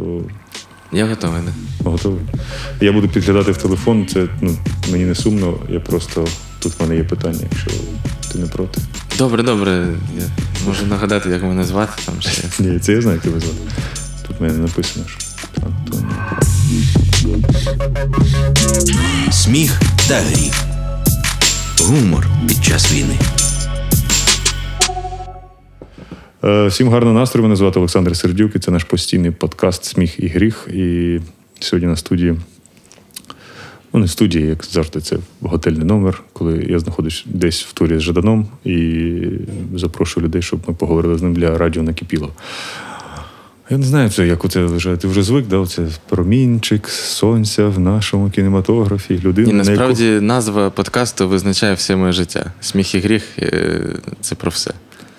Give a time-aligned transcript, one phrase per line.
[0.00, 0.22] то
[0.92, 1.90] Я готовий, да.
[1.90, 2.20] готовий.
[2.80, 4.56] Я буду підглядати в телефон, це ну,
[4.90, 6.26] мені не сумно, я просто
[6.58, 7.70] тут в мене є питання, якщо
[8.32, 8.80] ти не проти.
[9.18, 9.86] Добре, добре.
[10.18, 10.24] Я
[10.66, 11.92] можу нагадати, як мене звати.
[12.06, 12.42] Там ще.
[12.58, 13.58] Ні, це я знаю, як тебе звати.
[14.26, 15.18] Тут в мене написано, що
[15.66, 16.10] Антон.
[19.32, 20.64] Сміх та гріх.
[21.80, 23.18] Гумор під час війни.
[26.42, 27.42] Всім гарного настрою.
[27.42, 30.68] Мене звати Олександр Сердюк, і це наш постійний подкаст Сміх і гріх.
[30.74, 31.18] І
[31.60, 32.36] сьогодні на студії.
[33.92, 38.02] Ну, не студії, як завжди, це готельний номер, коли я знаходжусь десь в турі з
[38.02, 39.16] Жаданом і
[39.74, 42.32] запрошую людей, щоб ми поговорили з ним для радіо накипіло.
[43.70, 44.96] Я не знаю, це як оце вже.
[44.96, 45.56] Ти вже звик, да?
[45.56, 49.20] Оце промінчик сонця в нашому кінематографі.
[49.24, 52.52] Людина, І на яку- насправді назва подкасту визначає все моє життя.
[52.60, 53.80] Сміх і гріх е,
[54.20, 54.70] це про все.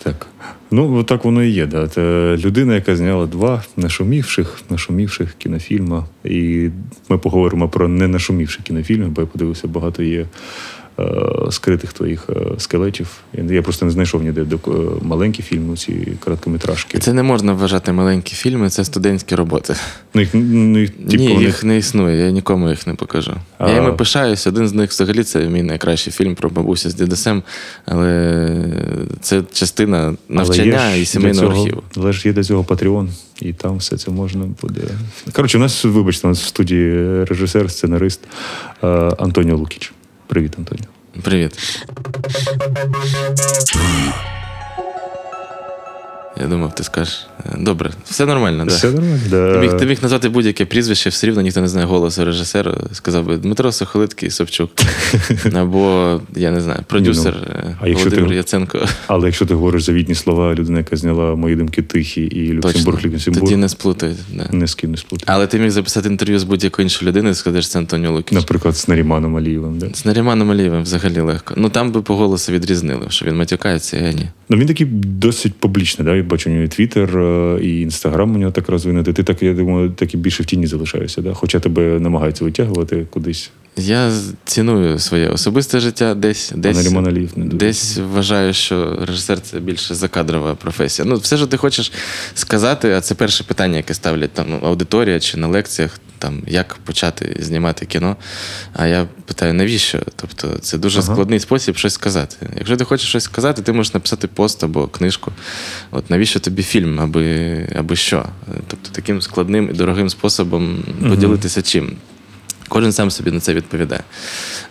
[0.03, 0.27] Так.
[0.71, 1.65] Ну, так воно і є.
[1.65, 1.87] Да.
[1.87, 2.01] Це
[2.37, 6.05] людина, яка зняла два нашумівших, нашумівших кінофільма.
[6.23, 6.69] І
[7.09, 10.25] ми поговоримо про не нашумівші кінофільми, бо я подивився, багато є
[11.51, 13.07] скритих твоїх е, скелетів.
[13.49, 14.69] Я, просто не знайшов ніде е,
[15.01, 16.99] маленькі фільми, ці короткометражки.
[16.99, 19.75] Це не можна вважати маленькі фільми, це студентські роботи.
[20.13, 23.33] Ну, їх, ну, їх, типу, Ні, вони- їх не існує, я нікому їх не покажу.
[23.57, 24.47] А- Я їми пишаюсь.
[24.47, 27.43] Один з них взагалі це мій найкращий фільм про бабусю з дідусем,
[27.85, 28.65] але
[29.21, 31.83] це частина Але навчання є і сімейного цього- архіву.
[31.97, 33.07] Але ж є до цього Patreon,
[33.41, 34.81] і там все це можна буде.
[35.33, 38.19] Коротше, у нас, вибачте, у нас в студії режисер, сценарист
[38.83, 39.93] е, Антоніо Лукіч.
[40.31, 40.85] Привіт, Антоніо.
[41.23, 41.85] Привіт.
[46.41, 47.25] Я думав, ти скажеш.
[47.45, 48.65] е, Добре, все нормально.
[48.65, 49.19] Все нормально.
[49.29, 52.77] Ти міг, ти міг назвати будь-яке прізвище, все рівно ніхто не знає голосу режисера.
[52.91, 54.71] Сказав би Дмитро Сохолиткий Собчук.
[55.55, 58.79] Або, я не знаю, продюсер е, А Володимир ти- Яценко.
[59.07, 63.05] Але якщо ти говориш завітні слова, людина, яка зняла мої думки тихі і Люксембург.
[63.05, 64.17] Люксембург, Тоді не сплутають.
[64.33, 64.47] Да.
[64.51, 65.31] не з ким не сплутати.
[65.33, 68.37] Але ти міг записати інтерв'ю з будь-якою іншою людиною що це Антоніо Лукіч.
[68.37, 69.79] Наприклад, з Наріманом Алієвим.
[69.79, 69.89] Да?
[69.93, 71.53] З Наріманом Алієвим взагалі легко.
[71.57, 74.29] Ну там би по голосу відрізнили, що він матюкається, я ні.
[74.51, 76.05] Ну, він такий досить публічний.
[76.05, 76.15] Да?
[76.15, 77.09] Я бачу у нього і Твіттер,
[77.61, 79.13] і Інстаграм у нього так розвинутий.
[79.13, 81.21] Ти так, я думаю, так і більше в тіні залишаєшся.
[81.21, 81.33] Да?
[81.33, 83.51] Хоча тебе намагаються витягувати кудись.
[83.77, 84.11] Я
[84.45, 86.53] ціную своє особисте життя десь.
[86.55, 86.77] Десь
[87.37, 87.45] не.
[87.45, 91.07] Десь вважаю, що режисер це більше закадрова професія.
[91.07, 91.91] Ну, все, що ти хочеш
[92.33, 97.35] сказати, а це перше питання, яке ставлять там аудиторія чи на лекціях, там як почати
[97.39, 98.15] знімати кіно.
[98.73, 99.99] А я питаю, навіщо?
[100.15, 101.13] Тобто, це дуже Ага.
[101.13, 102.35] складний спосіб щось сказати.
[102.57, 105.31] Якщо ти хочеш щось сказати, ти можеш написати пост або книжку.
[105.91, 108.25] От навіщо тобі фільм, аби, аби що?
[108.67, 111.91] Тобто таким складним і дорогим способом поділитися чим.
[112.67, 114.03] Кожен сам собі на це відповідає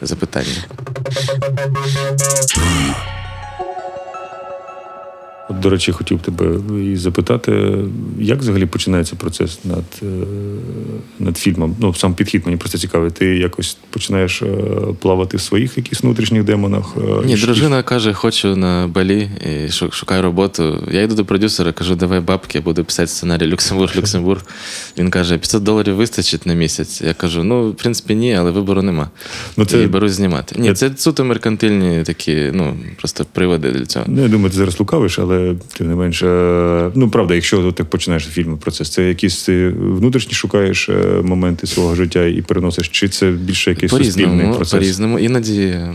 [0.02, 0.64] запитання.
[5.50, 6.46] От, до речі, хотів тебе
[6.92, 7.76] і запитати,
[8.18, 10.06] як взагалі починається процес над, е,
[11.18, 11.76] над фільмом?
[11.80, 13.10] Ну, сам підхід мені просто цікавий.
[13.10, 14.46] Ти якось починаєш е,
[15.00, 16.94] плавати в своїх якихось внутрішніх демонах?
[16.96, 19.30] е, Ні, і- дружина каже, хочу на Балі
[19.68, 20.84] і шукаю роботу.
[20.92, 24.40] Я йду до продюсера, кажу, давай бабки, я буду писати сценарій Люксембург, Люксембург.
[24.98, 27.02] Він каже, 500 доларів вистачить на місяць.
[27.02, 29.10] Я кажу, ну, в принципі, ні, але вибору нема.
[29.56, 30.54] Ну, це- І берусь знімати.
[30.58, 34.04] Ні, це суто меркантильні такі, ну, просто приводи для цього.
[34.08, 35.39] Ну, я думаю, ти зараз лукавиш, але
[35.78, 36.26] тим не менше.
[36.26, 40.92] е, Ну, правда, якщо ти починаєш фільм процес, це це якісь ти внутрішні шукаєш е,
[41.22, 44.70] моменти свого життя і переносиш, чи це більше якийсь суспільний процес?
[44.70, 45.18] по-різному.
[45.18, 45.94] Іноді е,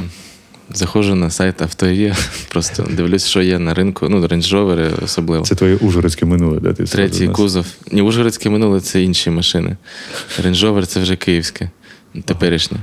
[0.73, 2.15] заходжу на сайт авто.є,
[2.47, 5.43] просто дивлюсь, що є на ринку, ну, рейндж-ровери особливо.
[5.45, 6.73] Це твоє ужгородське минуле, да?
[6.73, 7.65] Ти Третій кузов.
[7.91, 9.77] Ні, Ужгородське минуле це інші машини.
[10.43, 11.69] Рейндж-ровер це вже київське,
[12.25, 12.77] теперішнє.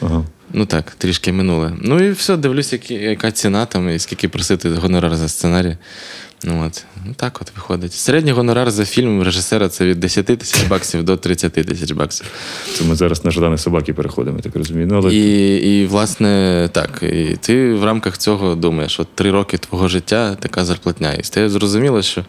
[0.00, 0.24] Ага.
[0.52, 1.72] Ну так, трішки минуле.
[1.80, 5.76] Ну і все, дивлюсь, які, яка ціна там і скільки просити гонорар за сценарій.
[6.44, 7.92] Ну от, ну так от виходить.
[7.92, 12.26] Середній гонорар за фільм режисера це від 10 тисяч баксів до 30 тисяч баксів.
[12.74, 14.86] Це ми зараз на жадані собаки переходимо, я так розумію.
[14.86, 19.58] Ну, але І, і, власне, так, і ти в рамках цього думаєш, от три роки
[19.58, 21.12] твого життя така зарплатня.
[21.12, 22.24] І стає зрозуміло, що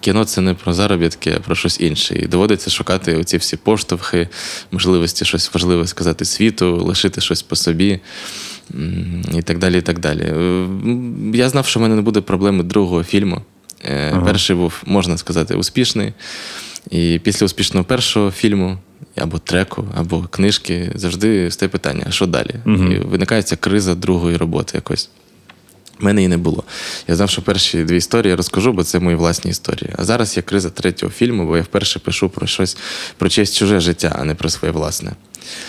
[0.00, 2.14] кіно це не про заробітки, а про щось інше.
[2.14, 4.28] І доводиться шукати оці всі поштовхи,
[4.70, 8.00] можливості щось важливе сказати світу, лишити щось по собі.
[9.38, 9.78] І так далі.
[9.78, 10.20] і так далі.
[10.20, 10.66] Е,
[11.34, 13.40] Я знав, що в мене не буде проблеми другого фільму.
[13.84, 14.24] Е, Ага.
[14.26, 16.12] Перший був, можна сказати, успішний.
[16.90, 18.78] І після успішного першого фільму,
[19.16, 22.54] або треку, або книжки, завжди стає питання, а що далі?
[22.66, 22.84] Угу.
[22.84, 25.10] І виникає ця криза другої роботи якось.
[26.00, 26.64] У мене її не було.
[27.08, 29.90] Я знав, що перші дві історії я розкажу, бо це мої власні історії.
[29.98, 32.76] А зараз є криза третього фільму, бо я вперше пишу про щось,
[33.18, 35.12] про честь чуже життя, а не про своє власне.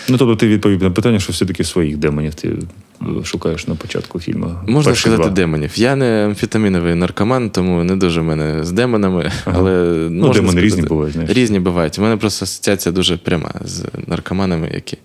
[0.08, 4.20] Ну, тобто ти відповів на питання, що все-таки своїх демонів ти е, шукаєш на початку
[4.20, 4.54] фільму.
[4.66, 5.30] Можна Перші сказати, два.
[5.32, 5.70] демонів.
[5.74, 9.32] Я не амфетаміновий наркоман, тому не дуже в мене з демонами.
[9.44, 9.70] Але
[10.10, 11.32] Ну, можна демони сказати, різні бувають, знаєш.
[11.32, 11.98] Різні бувають.
[11.98, 14.98] У мене просто асоціація дуже пряма з наркоманами, які.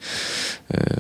[0.71, 0.97] Е,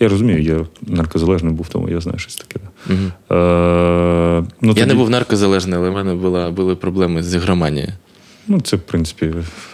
[0.00, 2.60] Я розумію, я наркозалежний був, тому я знаю щось таке.
[2.90, 3.38] Угу.
[3.38, 7.92] Е, ну, Я тоді- не був наркозалежний, але в мене була, були проблеми з ігроманією.
[8.48, 9.26] Ну, це, в принципі.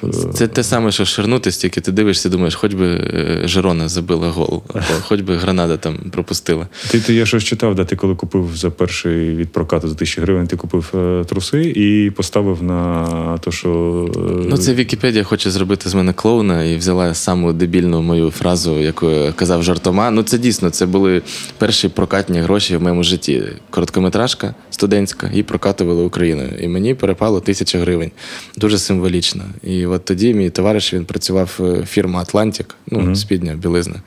[0.05, 4.29] е, Це те саме, що ширнутись, тільки ти дивишся, думаєш, хоч би е, Жирона забила
[4.31, 6.67] гол, або хоч би гранада там пропустила.
[6.91, 10.23] Ти, ти я щось читав, де ти коли купив за перший від прокату за тисячі
[10.23, 13.71] гривень, ти купив е, труси і поставив на те, що.
[14.17, 18.79] е, Ну, це Вікіпедія хоче зробити з мене клоуна і взяла саму дебільну мою фразу,
[18.79, 20.11] яку я казав жартома.
[20.11, 21.23] Ну, це дійсно, це були
[21.59, 23.43] перші прокатні гроші в моєму житті.
[23.71, 26.51] Короткометражка студентська і прокатували Україною.
[26.61, 28.11] І мені перепало тисяча гривень.
[28.61, 29.45] Дуже символічно.
[29.63, 34.03] І от тоді мій товариш він працював в фірму Атлантик, ну, спідня, білизна.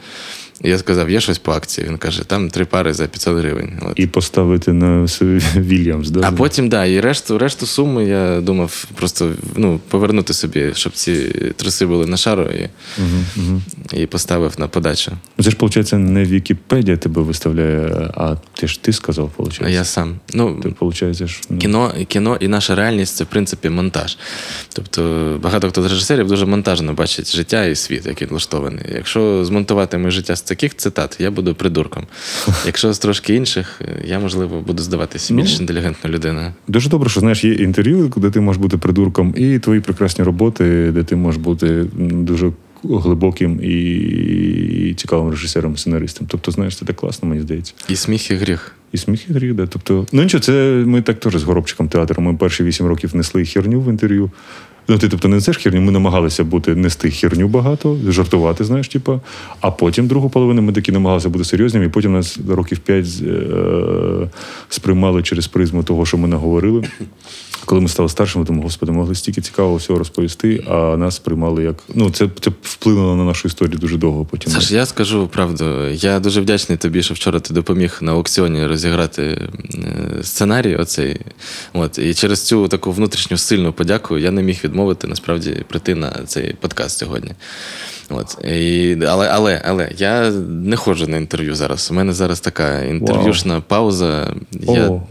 [0.66, 1.88] Я сказав, є щось по акції.
[1.88, 3.72] Він каже, там три пари за 500 гривень.
[3.82, 3.94] От.
[3.96, 5.08] І поставити на
[5.56, 6.20] Williams, да?
[6.24, 11.16] А потім, да, і решту, решту суми я думав просто ну, повернути собі, щоб ці
[11.56, 12.70] труси були на шару і,
[13.94, 15.12] і поставив на подачу.
[15.38, 19.62] Це ж, виходить, не Вікіпедія тебе виставляє, а ти ж ти сказав, виходить.
[19.66, 20.16] А я сам.
[20.34, 24.18] Ну, Ти, виходить, ж, ну, Кіно, кіно і наша реальність це в принципі монтаж.
[24.74, 28.86] Тобто багато хто з режисерів дуже монтажно бачить життя і світ, який влаштований.
[28.96, 32.04] Якщо змонтувати моє життя з таких цитат, я буду придурком.
[32.66, 36.54] Якщо з трошки інших, я можливо буду здаватися більш інтелігентною людиною.
[36.68, 40.92] Дуже добре, що знаєш, є інтерв'ю, де ти можеш бути придурком, і твої прекрасні роботи,
[40.94, 42.52] де ти можеш бути дуже
[42.84, 46.28] глибоким і цікавим режисером, сценаристом.
[46.30, 47.74] Тобто, знаєш, це так класно, мені здається.
[47.90, 48.76] І сміх, і гріх.
[48.92, 49.68] І сміх і гріх, да.
[49.68, 52.22] Тобто, ну нічого, це ми так теж з горобчиком театру.
[52.22, 54.32] Ми перші вісім років несли херню в інтерв'ю.
[54.88, 59.22] Ну, ти, тобто, не несеш херню, ми намагалися бути нести херню багато, жартувати, знаєш, типу.
[59.62, 64.30] А потім другу половину ми таки намагалися бути серйозними, і потім нас років п'ять е-
[64.70, 66.84] сприймали через призму того, що ми наговорили.
[67.66, 71.64] Коли ми стали старшими, ми думали, господи, могли стільки цікавого всього розповісти, а нас сприймали
[71.64, 71.76] як.
[71.96, 74.52] Ну, це, це вплинуло на нашу історію дуже довго потім.
[74.52, 75.88] Саш, я скажу правду.
[75.88, 80.76] Я дуже вдячний тобі, що вчора ти допоміг на аукціоні розіграти е, сценарій.
[80.76, 81.22] Оцей.
[81.74, 82.00] От.
[82.00, 86.54] І через цю таку внутрішню сильну подяку я не міг відмовити насправді прийти на цей
[86.54, 87.32] подкаст сьогодні.
[88.10, 88.46] От.
[88.46, 91.92] І, але, але, але я не ходжу на інтерв'ю зараз.
[91.92, 94.34] У мене зараз така інтерв'юшна пауза.
[94.52, 95.02] Я, О.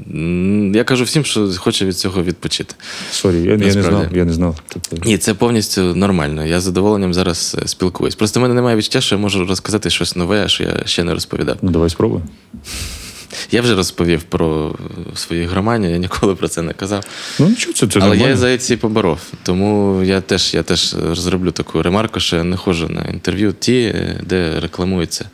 [0.75, 2.75] я кажу всім, що хочу від цього відпочити.
[3.11, 4.63] Sorry, я, я не знав, я не знав.
[4.69, 6.47] Тобто, Ні, це повністю нормально.
[6.47, 8.15] Я з задоволенням зараз е, спілкуюсь.
[8.15, 11.15] Просто в мене немає відчуття, що я можу розказати щось нове, що я ще не
[11.15, 11.57] розповідав.
[11.63, 12.21] ну давай спробуй.
[13.51, 14.75] Я вже розповів про
[15.15, 17.05] свої гроші, я ніколи про це не казав.
[17.39, 18.29] Ну нічого, це, це Але нормально.
[18.31, 19.19] я за ці поборов.
[19.43, 23.95] Тому я теж, я теж зроблю таку ремарку, що я не ходжу на інтерв'ю ті,
[24.23, 25.25] де рекламуються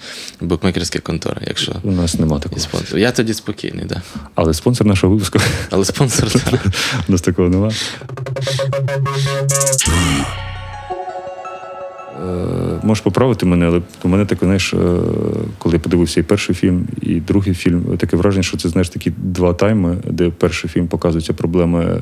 [0.41, 1.41] букмекерські контори.
[1.47, 2.61] Якщо У нас нема такого.
[2.61, 2.99] спонсор.
[2.99, 4.03] Я тоді спокійний, да.
[4.35, 5.39] Але спонсор нашого випуску
[5.71, 6.29] Але спонсор
[7.09, 7.71] у нас такого нема.
[12.19, 14.77] Е, Можеш поправити мене, але у мене таке, знаєш, е,
[15.59, 19.13] коли я подивився і перший фільм, і другий фільм, таке враження, що це знаєш такі
[19.17, 22.01] два тайми, де перший фільм показується проблеми е,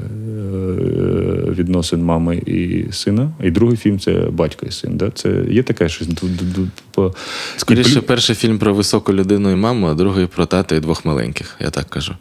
[1.51, 4.97] відносин мами і сина, і другий фільм це батько і син.
[4.97, 5.11] Да?
[5.11, 6.09] Це є таке щось.
[6.97, 7.15] По-
[7.57, 11.05] Скоріше, І перший фільм про високу людину і маму, а другий про тата і двох
[11.05, 12.15] маленьких, я так кажу.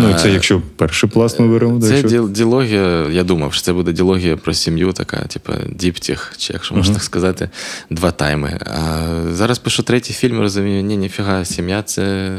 [0.00, 3.72] Ну, і це якщо перший пласт ми беремо, Це якщо- діалогія, я думав, що це
[3.72, 7.48] буде діалогія про сім'ю, така, типу, діптіх, чи якщо можна так сказати,
[7.90, 8.58] два тайми.
[8.66, 12.32] А зараз пишу третій фільм, розумію, ні, ніфіга, сім'я це,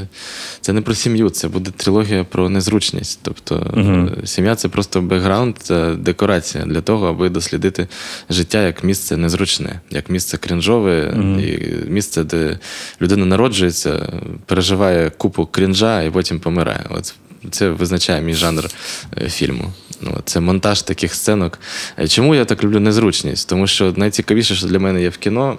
[0.62, 3.20] це не про сім'ю, це буде трилогія про незручність.
[3.22, 7.88] Тобто е, сім'я це просто бекграунд, це декорація для того, аби дослідити
[8.30, 12.60] життя як місце незручне, як місце крінжове, і місце, де
[13.02, 14.10] людина народжується,
[14.46, 16.86] переживає купу крінжа і потім помирає.
[16.90, 17.16] От
[17.52, 18.70] це визначає мій жанр
[19.18, 19.74] е, фільму.
[20.02, 21.60] Ну, це монтаж таких сценок.
[22.00, 23.50] Е, Чому я так люблю незручність?
[23.50, 25.58] Тому що найцікавіше, що для мене є в кіно.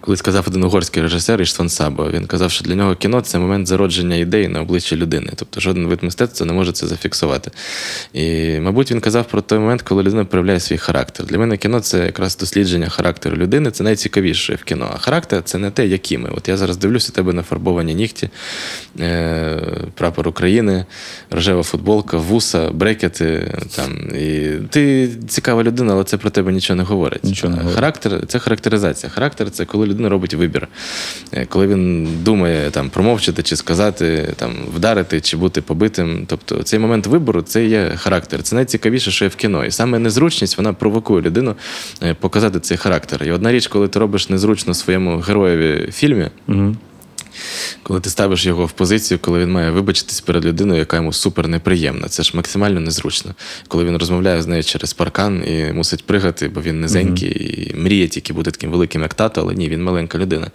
[0.00, 2.10] Колись казав один угорський режисер Іштван Сабо.
[2.10, 5.32] Він казав, що для нього кіно це момент зародження ідеї на обличчі людини.
[5.36, 7.50] Тобто жоден вид мистецтва не може це зафіксувати.
[8.12, 11.26] І, мабуть, він казав про той момент, коли людина проявляє свій характер.
[11.26, 13.70] Для мене кіно це якраз дослідження характеру людини.
[13.70, 14.90] Це найцікавіше в кіно.
[14.94, 16.30] А характер це не те, які ми.
[16.36, 18.30] От я зараз дивлюся тебе нафарбовані нігті,
[19.00, 19.60] е,
[19.94, 20.84] прапор України,
[21.30, 23.54] рожева футболка, вуса, брекети.
[23.76, 24.16] Там.
[24.16, 27.24] І ти цікава людина, але це про тебе нічого не говорить.
[27.24, 27.74] Нічого не говорить.
[27.74, 29.10] Характер це характеризація.
[29.10, 30.68] Характер це коли людина робить вибір.
[31.32, 36.24] Е, Коли він думає там промовчати чи сказати, там вдарити чи бути побитим.
[36.26, 38.42] Тобто цей момент вибору це є характер.
[38.42, 39.64] Це найцікавіше, що є в кіно.
[39.64, 41.54] І саме незручність вона провокує людину
[42.02, 43.24] е, показати цей характер.
[43.24, 46.28] І одна річ, коли ти робиш незручно своєму героєві в фільмі.
[46.48, 46.76] Угу.
[47.82, 51.48] Коли ти ставиш його в позицію, коли він має вибачитись перед людиною, яка йому супер
[51.48, 53.34] неприємна, це ж максимально незручно.
[53.68, 58.08] Коли він розмовляє з нею через паркан і мусить пригати, бо він низенький і мріє
[58.08, 60.50] тільки бути таким великим, як тато, але ні, він маленька людина.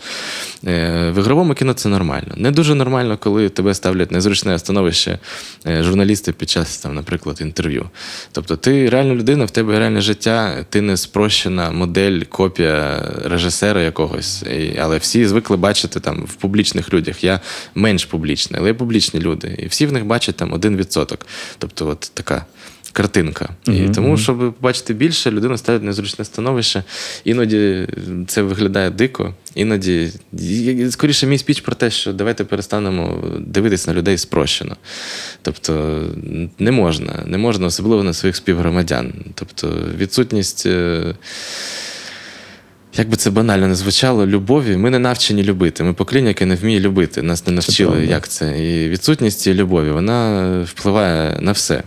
[0.68, 2.34] Е, В ігровому кіно це нормально.
[2.36, 5.20] Не дуже нормально, коли тебе ставлять незручне становище
[5.68, 7.90] е, журналісти під час, там, наприклад, інтерв'ю.
[8.32, 14.44] Тобто, ти реальна людина, в тебе реальне життя, ти не спрощена модель, копія режисера якогось.
[14.80, 17.24] Але всі звикли бачити там в публічних людях.
[17.24, 17.40] Я
[17.76, 19.56] менш публічний, але є публічні люди.
[19.60, 21.26] І всі в них бачать там один відсоток.
[21.58, 22.46] Тобто, от така.
[22.96, 23.50] Картинка.
[23.68, 26.84] І тому, щоб побачити більше, людина ставить незручне становище.
[27.24, 27.88] Іноді
[28.28, 29.34] це виглядає дико.
[29.56, 30.12] Іноді,
[30.90, 34.76] скоріше, мій спіч про те, що давайте перестанемо дивитись на людей спрощено.
[35.42, 36.04] Тобто,
[36.60, 39.14] не можна, не можна, особливо на своїх співгромадян.
[39.36, 40.66] Тобто, відсутність.
[40.66, 41.16] е,
[42.98, 45.84] як би це банально не звучало, любові ми не навчені любити.
[45.84, 47.22] Ми покоління, яке не вміє любити.
[47.22, 48.12] Нас не навчили, правда.
[48.12, 48.64] як це.
[48.64, 51.84] І відсутність цієї любові вона впливає на все.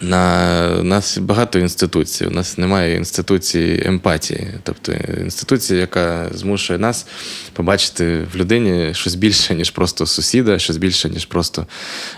[0.00, 2.26] На у нас багато інституцій.
[2.26, 7.06] У нас немає інституції емпатії, тобто інституції, яка змушує нас
[7.52, 11.66] побачити в людині щось більше, ніж просто сусіда, щось більше, ніж просто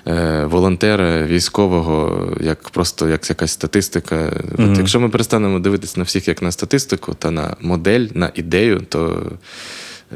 [0.06, 4.42] е, волонтера, військового, як просто як якась статистика.
[4.58, 8.86] От, якщо ми перестанемо дивитися на всіх як на статистику та на модель, на ідею,
[8.88, 9.32] то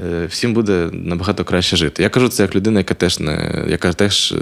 [0.04, 2.02] е, всім буде набагато краще жити.
[2.02, 4.36] Я кажу це як людина, яка теж не яка теж е,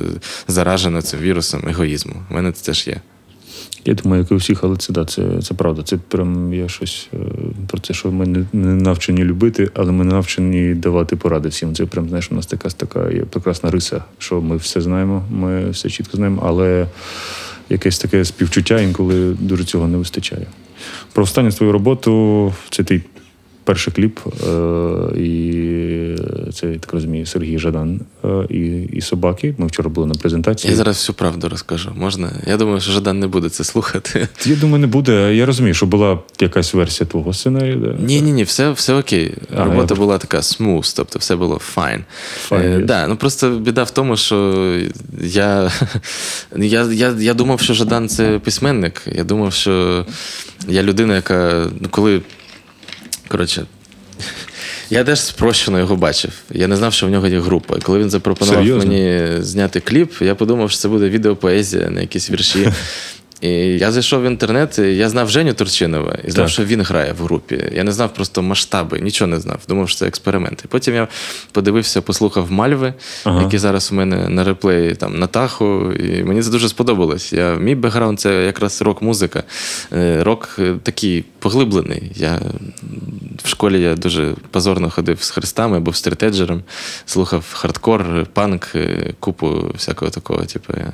[0.48, 2.14] заражена цим вірусом егоїзму.
[2.30, 3.00] У мене це теж є.
[3.84, 5.82] Я думаю, як і у всіх, але це да, це, це правда.
[5.82, 7.16] Це прям я щось е,
[7.66, 11.74] про те, що ми не, не навчені любити, але ми не навчені давати поради всім.
[11.74, 15.70] Це прям знаєш, у нас така така є прекрасна риса, що ми все знаємо, ми
[15.70, 16.86] все чітко знаємо, але
[17.68, 20.46] якесь таке співчуття інколи дуже цього не вистачає.
[21.12, 23.02] Про останню твою роботу це твій
[23.64, 26.16] перший кліп, е, і
[26.52, 29.54] це я так розумію, Сергій Жадан е, і, і собаки.
[29.58, 30.70] Ми вчора були на презентації.
[30.70, 31.90] Я зараз всю правду розкажу.
[31.96, 32.32] Можна?
[32.46, 34.28] Я думаю, що Жадан не буде це слухати.
[34.46, 35.34] Я думаю, не буде.
[35.34, 37.76] Я розумію, що була якась версія твого сценарію.
[37.76, 38.02] Да?
[38.02, 39.34] Ні, ні, ні, все, все окей.
[39.56, 42.04] А, Робота я- була така смус, тобто все було файн.
[42.52, 44.66] Е, да, ну просто біда в тому, що
[45.20, 45.72] я,
[46.56, 49.02] я, я, я думав, що Жадан це письменник.
[49.12, 50.06] Я думав, що
[50.68, 52.20] я людина, яка ну, коли.
[53.28, 53.66] Коротше.
[54.90, 56.32] Я теж спрощено його бачив.
[56.50, 57.78] Я не знав, що в нього є група.
[57.82, 58.90] Коли він запропонував Серйозно?
[58.92, 62.72] мені зняти кліп, я подумав, що це буде відеопоезія на якісь вірші.
[63.40, 66.52] І я зайшов в інтернет, і я знав Женю Турчинова і знав, Так.
[66.52, 67.64] що він грає в групі.
[67.74, 69.58] Я не знав просто масштаби, нічого не знав.
[69.68, 70.62] Думав, що це експеримент.
[70.64, 71.08] І потім я
[71.52, 73.42] подивився, послухав Мальви, Ага.
[73.42, 75.92] які зараз у мене на реплеї там на даху.
[75.92, 77.32] І мені це дуже сподобалось.
[77.32, 79.42] Я, мій бекграунд це якраз рок-музика.
[79.92, 82.12] Е, Рок е, такий поглиблений.
[82.14, 82.40] Я
[83.44, 86.62] в школі я дуже позорно ходив з хрестами, був straight edge'ером,
[87.06, 90.92] слухав хардкор, панк, е, купу всякого такого, типу, е,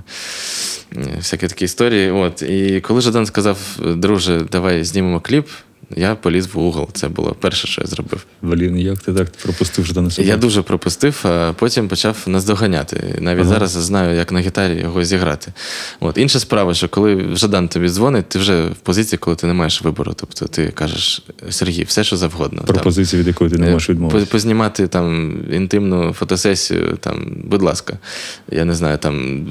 [1.16, 2.10] всякі такі історії.
[2.10, 2.42] От.
[2.42, 5.48] І коли Жадан сказав, друже, давай знімемо кліп,
[5.96, 6.88] я поліз в Google.
[6.92, 8.26] Це було перше, що я зробив.
[8.42, 10.28] Блін, як ти так пропустив Жадана собаки?
[10.30, 13.18] Я дуже пропустив, а потім почав наздоганяти.
[13.20, 13.50] Навіть Ага.
[13.50, 15.52] зараз знаю, як на гітарі його зіграти.
[16.00, 16.18] От.
[16.18, 19.82] Інша справа, що коли Жадан тобі дзвонить, ти вже в позиції, коли ти не маєш
[19.82, 20.12] вибору.
[20.16, 22.58] Тобто ти кажеш, Сергій, все, що завгодно.
[22.58, 24.26] Там, Пропозиція, від якої ти не Е, можеш відмовитися.
[24.32, 27.98] Познімати там інтимну фотосесію, там, будь ласка,
[28.52, 29.46] я не знаю, там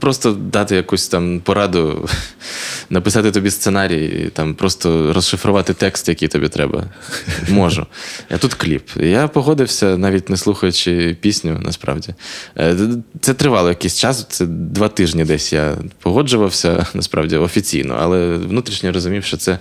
[0.00, 2.08] просто дати якусь там пораду,
[2.90, 5.41] написати тобі сценарій, там просто розшифрувати
[5.78, 6.84] текст, який тобі треба.
[7.48, 7.86] Можу.
[8.30, 8.82] А тут кліп.
[8.96, 12.14] Я погодився, навіть не слухаючи пісню, насправді.
[12.58, 12.76] Е,
[13.20, 19.24] Це тривало якийсь час, це два тижні десь я погоджувався, насправді офіційно, але внутрішньо розумів,
[19.24, 19.58] що це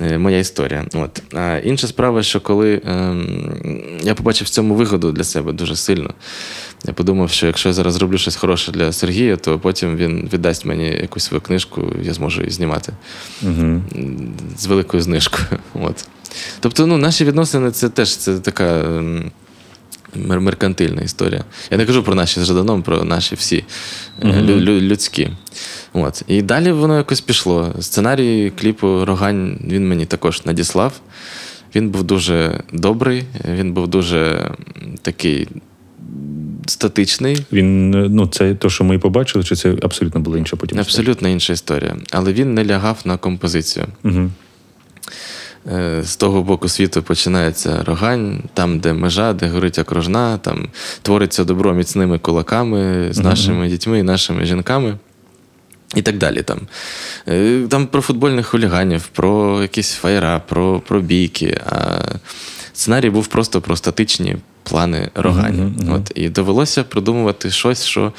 [0.00, 0.86] е, моя історія.
[0.94, 1.22] От.
[1.34, 6.14] А інша справа, що коли ем, я побачив в цьому вигоду для себе дуже сильно.
[6.86, 10.64] Я подумав, що якщо я зараз зроблю щось хороше для Сергія, то потім він віддасть
[10.64, 12.92] мені якусь свою книжку, я зможу її знімати
[13.42, 13.82] Угу.
[14.58, 15.60] з великою знижкою.
[15.74, 16.06] От.
[16.60, 19.30] Тобто, ну, наші відносини це теж це така ем,
[20.16, 21.44] мер- меркантильна історія.
[21.70, 23.64] Я не кажу про наші з Жаданом, про наші всі
[24.22, 25.30] лю- лю- людські.
[25.92, 26.22] От.
[26.26, 27.74] І далі воно якось пішло.
[27.80, 30.92] Сценарій кліпу Рогань він мені також надіслав.
[31.74, 34.50] Він був дуже добрий, він був дуже
[35.02, 35.48] такий
[36.66, 37.46] статичний.
[37.52, 40.78] Він, е, ну, це те, що ми і побачили, чи це абсолютно була інша потім?
[40.78, 41.96] Абсолютно інша історія.
[42.10, 43.86] Але він не лягав на композицію.
[44.04, 44.30] Угу.
[46.02, 50.68] З того боку світу починається рогань, там, де межа, де горить окружна, там
[51.02, 54.98] твориться добро міцними кулаками з нашими дітьми і нашими жінками.
[55.94, 56.42] І так далі.
[56.42, 56.60] Там
[57.28, 61.60] Е, Там про футбольних хуліганів, про якісь фаєра, про, про бійки.
[61.66, 62.00] А
[62.72, 65.72] сценарій був просто про статичні плани рогання.
[65.90, 68.12] От, і довелося придумувати щось, що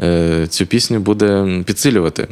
[0.00, 2.28] е, цю пісню буде підсилювати.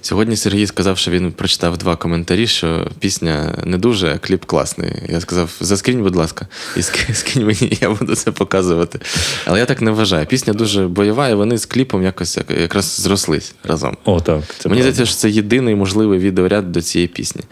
[0.00, 4.92] Сьогодні Сергій сказав, що він прочитав два коментарі, що пісня не дуже, а кліп класний.
[5.08, 6.46] Я сказав: заскрінь, будь ласка,
[6.76, 8.98] і ски- скинь мені, я буду це показувати.
[9.46, 10.26] Але я так не вважаю.
[10.26, 13.96] Пісня дуже бойова, і вони з кліпом якось якраз зрослись разом.
[14.04, 14.42] О, так.
[14.58, 17.42] Це Мені здається, що це єдиний можливий відеоряд до цієї пісні.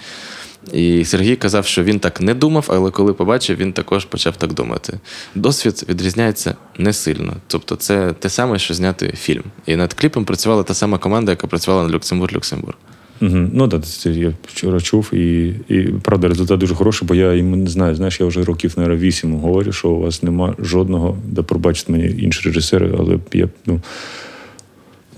[0.72, 4.52] І Сергій казав, що він так не думав, але коли побачив, він також почав так
[4.52, 4.98] думати.
[5.34, 7.36] Досвід відрізняється не сильно.
[7.46, 9.44] Тобто, це те саме, що зняти фільм.
[9.66, 12.74] І над кліпом працювала та сама команда, яка працювала над Люксембург-Люксембург.
[13.22, 13.48] Угу.
[13.52, 17.56] Ну так, це я вчора чув, і, і правда, результат дуже хороший, бо я йому
[17.56, 21.42] не знаю, знаєш, я вже років, наверное, вісім говорю, що у вас нема жодного, да
[21.42, 23.80] пробачить мені інші режисери, але я ну.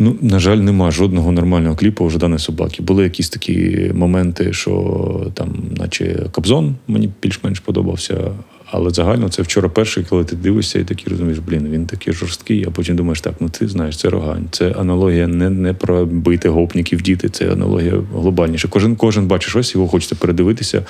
[0.05, 2.83] Ну, на жаль, нема жодного нормального кліпу у Жадани собаки.
[2.83, 8.33] Були якісь такі моменти, що там, наче Кобзон мені більш-менш подобався.
[8.73, 12.65] Але загально це вчора перший, коли ти дивишся і такий розумієш, блін, він такий жорсткий,
[12.69, 14.49] а потім думаєш, так, ну ти знаєш, це рогань.
[14.51, 18.69] Це аналогія не, не про бити гопників діти, це аналогія глобальніша.
[18.69, 20.85] Кожен кожен бачить щось, його хочеться передивитися.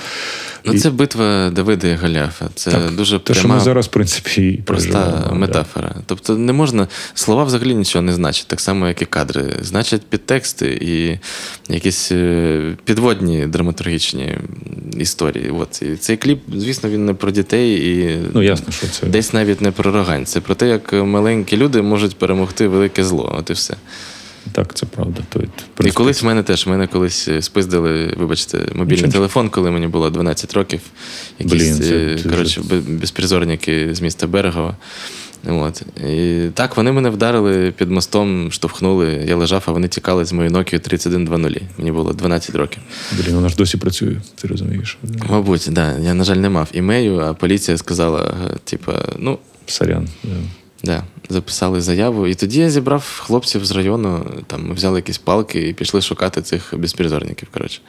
[0.64, 2.48] Ну, І- це битва Давида і Голіафа.
[2.54, 5.34] Це Так, дуже Те, що ми зараз, в принципі, проста переживаємо, да.
[5.34, 5.94] метафора.
[6.06, 6.88] Тобто не можна.
[7.14, 9.44] Слова взагалі нічого не значать, так само, як і кадри.
[9.60, 11.18] Значать підтексти і
[11.74, 14.38] якісь е, підводні драматургічні
[14.98, 15.50] історії.
[15.50, 15.82] От.
[15.82, 19.06] І цей кліп, звісно, він не про дітей і Ну, ясно, що це.
[19.06, 20.26] десь навіть не про рогань.
[20.26, 23.34] Це про те, як маленькі люди можуть перемогти велике зло.
[23.38, 23.74] От і все.
[24.52, 25.20] Так, це правда.
[25.28, 25.40] То,
[25.84, 29.12] І колись в мене теж мене колись е, спиздили, вибачте, мобільний Нічого.
[29.12, 30.80] телефон, коли мені було 12 років.
[31.38, 32.76] Якісь Блін, це е, коротше, це...
[32.76, 34.76] безпризорники з міста Берегова.
[35.48, 35.82] От.
[36.10, 39.24] І так, вони мене вдарили під мостом, штовхнули.
[39.28, 41.62] Я лежав, а вони тікали з моєї Nokia 3120.
[41.78, 42.82] Мені було 12 років.
[43.18, 44.98] Блін, вона ж досі працює, ти розумієш.
[45.30, 45.98] Мабуть, да.
[45.98, 48.34] Я, на жаль, не мав імею, а поліція сказала:
[48.64, 50.08] типа, ну, Сорян.
[50.84, 52.26] Да, записали заяву.
[52.26, 56.42] І тоді я зібрав хлопців з району, там ми взяли якісь палки і пішли шукати
[56.42, 57.48] цих безпризорників.
[57.52, 57.80] Коротше.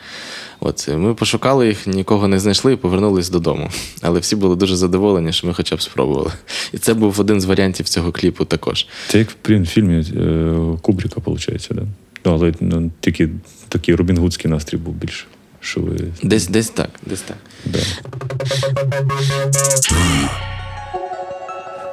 [0.59, 3.69] От, ми пошукали їх, нікого не знайшли і повернулись додому.
[4.01, 6.31] Але всі були дуже задоволені, що ми хоча б спробували.
[6.73, 8.87] І це був один з варіантів цього кліпу також.
[9.07, 11.81] Це як в фільмі е, Кубріка, виходить, да?
[12.25, 13.29] Ну, але ну, тільки
[13.69, 15.25] такий Робін Гудський настрій був більше.
[15.59, 15.97] Що ви...
[16.23, 17.37] Десь, десь так, десь так.
[17.65, 17.79] Да.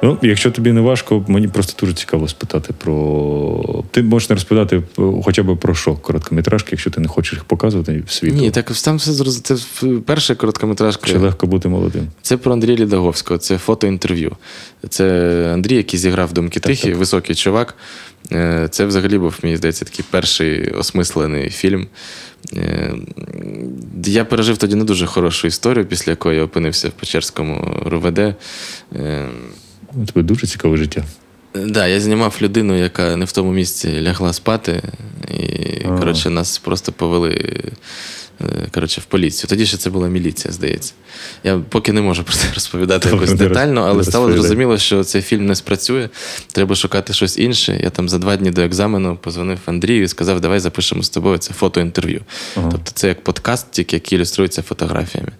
[0.03, 3.83] Ну, якщо тобі не важко, мені просто дуже цікаво спитати про.
[3.91, 7.43] Ти можеш не розповідати е, хоча б про що короткометражки, якщо ти не хочеш їх
[7.43, 8.35] показувати в світу.
[8.35, 9.43] Ні, так там все зрозуміло.
[9.43, 11.07] Це перша короткометражка.
[11.07, 12.07] Чи легко бути молодим?
[12.21, 14.31] Це про Андрія Лідаговського, це фотоінтерв'ю.
[14.89, 17.75] Це Андрій, який зіграв думки тихі, високий чувак.
[18.31, 21.87] Е, Це взагалі був, мені здається, такий перший осмислений фільм.
[22.53, 22.93] Е,
[24.05, 28.35] Я пережив тоді не дуже хорошу історію, після якої я опинився в Печерському РУВД.
[29.95, 31.03] У тебе дуже цікаве життя.
[31.55, 34.81] Да, я знімав людину, яка не в тому місці лягла спати,
[35.37, 35.97] і А.
[35.99, 37.55] коротше, нас просто повели
[38.41, 39.49] е, коротше, в поліцію.
[39.49, 40.93] Тоді ще це була міліція, здається.
[41.43, 45.21] Я поки не можу про це розповідати Добре, якось детально, але стало зрозуміло, що цей
[45.21, 46.09] фільм не спрацює.
[46.51, 47.79] Треба шукати щось інше.
[47.83, 51.37] Я там за два дні до екзамену позвонив Андрію і сказав, давай запишемо з тобою
[51.37, 52.21] це фотоінтерв'ю.
[52.57, 52.69] Ага.
[52.71, 55.31] Тобто це як подкаст, тільки який ілюструється фотографіями.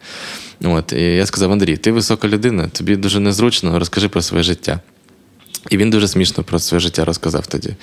[0.63, 4.79] От, і я сказав: Андрій, ти висока людина, тобі дуже незручно, розкажи про своє життя.
[5.69, 7.67] І він дуже смішно про своє життя розказав тоді.
[7.67, 7.75] Він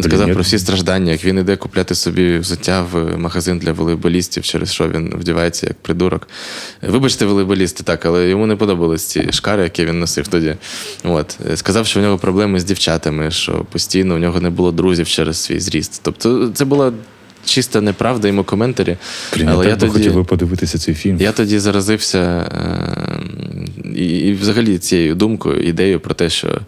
[0.00, 4.42] Блін, сказав про всі страждання, як він іде купляти собі взуття в магазин для волейболістів,
[4.42, 6.28] через що він вдівається як придурок.
[6.82, 10.56] Вибачте, волейболісти, так, але йому не подобались ці шкари, які він носив тоді.
[11.04, 11.38] От.
[11.54, 15.36] Сказав, що в нього проблеми з дівчатами, що постійно у нього не було друзів через
[15.36, 16.00] свій зріст.
[16.04, 16.92] Тобто, це була
[17.44, 18.96] чиста неправда йому коментарі.
[19.36, 19.92] Блін, але я, я би тоді...
[19.92, 21.16] хотів би подивитися цей фільм.
[21.20, 22.93] Я тоді заразився е,
[23.94, 26.60] і, і взагалі цією думкою, ідеєю про те, що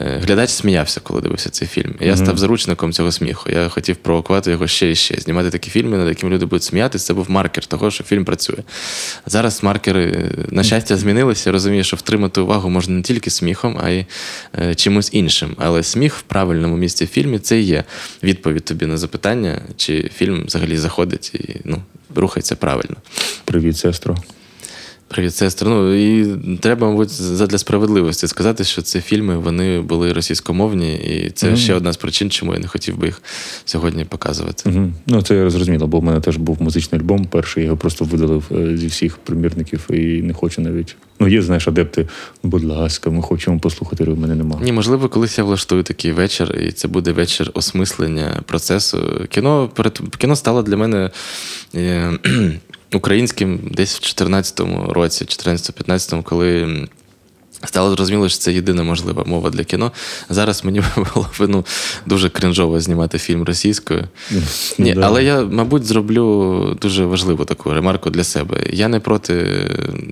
[0.00, 1.94] е, глядач сміявся, коли дивився цей фільм.
[2.00, 3.50] Я став заручником цього сміху.
[3.50, 5.20] Я хотів провокувати його ще і ще.
[5.20, 8.58] Знімати такі фільми, над якими люди будуть сміятися, це був маркер того, що фільм працює.
[9.26, 11.50] Зараз маркери, е, на щастя, змінилися.
[11.50, 14.04] Я розумію, що втримати увагу можна не тільки сміхом, а й
[14.58, 15.56] е, чимось іншим.
[15.58, 17.84] Але сміх в правильному місці в фільмі це і є
[18.22, 21.82] відповідь тобі на запитання, чи фільм взагалі заходить і ну,
[22.14, 22.96] рухається правильно.
[23.44, 24.16] Привіт, сестро.
[25.10, 25.70] Привіт, сестра.
[25.70, 31.46] Ну і треба, мабуть, задля справедливості сказати, що ці фільми вони були російськомовні, і це
[31.46, 31.56] Мгм.
[31.56, 33.22] ще одна з причин, чому я не хотів би їх
[33.64, 34.70] сьогодні показувати.
[34.70, 34.92] Угу.
[35.06, 37.24] Ну, це я зрозуміло, бо в мене теж був музичний альбом.
[37.24, 40.96] Перший я його просто видалив е, зі всіх примірників і не хочу навіть.
[41.20, 42.08] Ну, є, знаєш, адепти,
[42.42, 44.64] будь ласка, ми хочемо послухати, в мене немає.
[44.64, 49.26] Ні, можливо, колись я влаштую такий вечір, і це буде вечір осмислення процесу.
[49.28, 49.70] Кіно
[50.18, 51.10] кіно стало для мене
[51.74, 52.12] е,
[52.94, 56.78] українським десь в 14-му році, 14-15, коли.
[57.64, 59.92] Стало зрозуміло, що це єдина можлива мова для кіно.
[60.30, 61.64] Зараз мені було б ну,
[62.06, 64.08] дуже кринжово знімати фільм російською.
[64.78, 68.66] Ні, але я, мабуть, зроблю дуже важливу таку ремарку для себе.
[68.72, 69.46] Я не проти,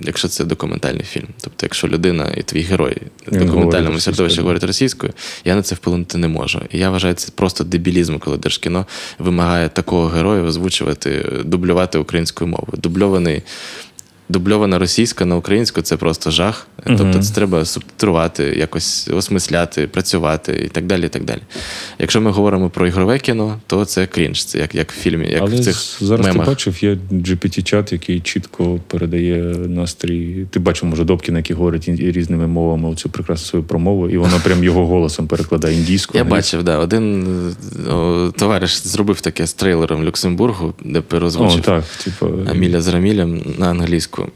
[0.02, 1.28] якщо це документальний фільм.
[1.40, 5.12] Тобто, якщо людина і твій герой в документальному середовищі говорить російською,
[5.44, 6.60] я на це вплинути не можу.
[6.70, 8.86] І я вважаю, це просто дебілізм, коли держкіно
[9.18, 12.78] вимагає такого героя озвучувати, дублювати українською мовою.
[12.82, 13.42] Дубльований.
[14.28, 16.66] Дубльована російська на українську це просто жах.
[16.84, 21.04] Тобто це треба субтитрувати, якось осмисляти, працювати і так далі.
[21.04, 21.40] і так далі.
[21.98, 25.42] Якщо ми говоримо про ігрове кіно, то це крінж, це як, як в фільмі, як
[25.42, 26.46] Але в цих зараз мемах.
[26.46, 30.46] ти бачив, є GPT-чат, який чітко передає настрій.
[30.50, 34.64] Ти бачив, може, Добкіна, який говорить різними мовами цю прекрасну свою промову, і вона прям
[34.64, 36.24] його голосом перекладає індійською.
[36.24, 36.78] Я бачив, да.
[36.78, 37.26] Один
[37.90, 41.00] о, товариш зробив таке з трейлером Люксембургу, де
[41.60, 44.28] так, типу, Аміля з Рамілем на англійську.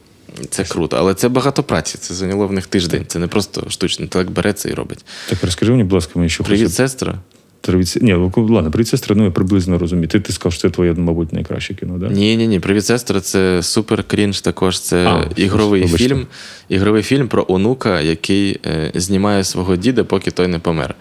[0.51, 1.99] Це круто, але це багато праці.
[1.99, 3.05] Це зайняло в них тиждень.
[3.09, 4.07] Це не просто штучно.
[4.07, 5.05] Так береться і робить.
[5.29, 7.19] Так розкажи мені, будь ласка, мені що Привіт, сестра.
[7.63, 10.09] Привіт, Ні, ну, ладно, привіт, сестра, ну я приблизно розумію.
[10.09, 12.11] Ти, ти сказав, що це твоє, мабуть, найкраще кіно, так?
[12.11, 12.61] Ні, ні, ні.
[12.61, 13.21] Привіт, сестра.
[13.21, 14.41] Це супер крінж.
[14.41, 16.09] Також це А, ігровий вибачте.
[16.09, 16.27] фільм.
[16.69, 20.95] Ігровий фільм про онука, який е, знімає свого діда, поки той не помер.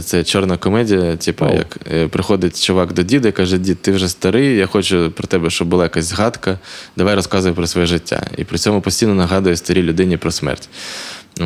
[0.00, 1.16] Це чорна комедія.
[1.16, 1.54] Типу, Вау.
[1.56, 5.26] як е, приходить чувак до діда, і каже: Дід, ти вже старий, я хочу про
[5.26, 6.58] тебе, щоб була якась згадка.
[6.96, 8.26] Давай розказуй про своє життя.
[8.38, 10.68] І при цьому постійно нагадує старій людині про смерть.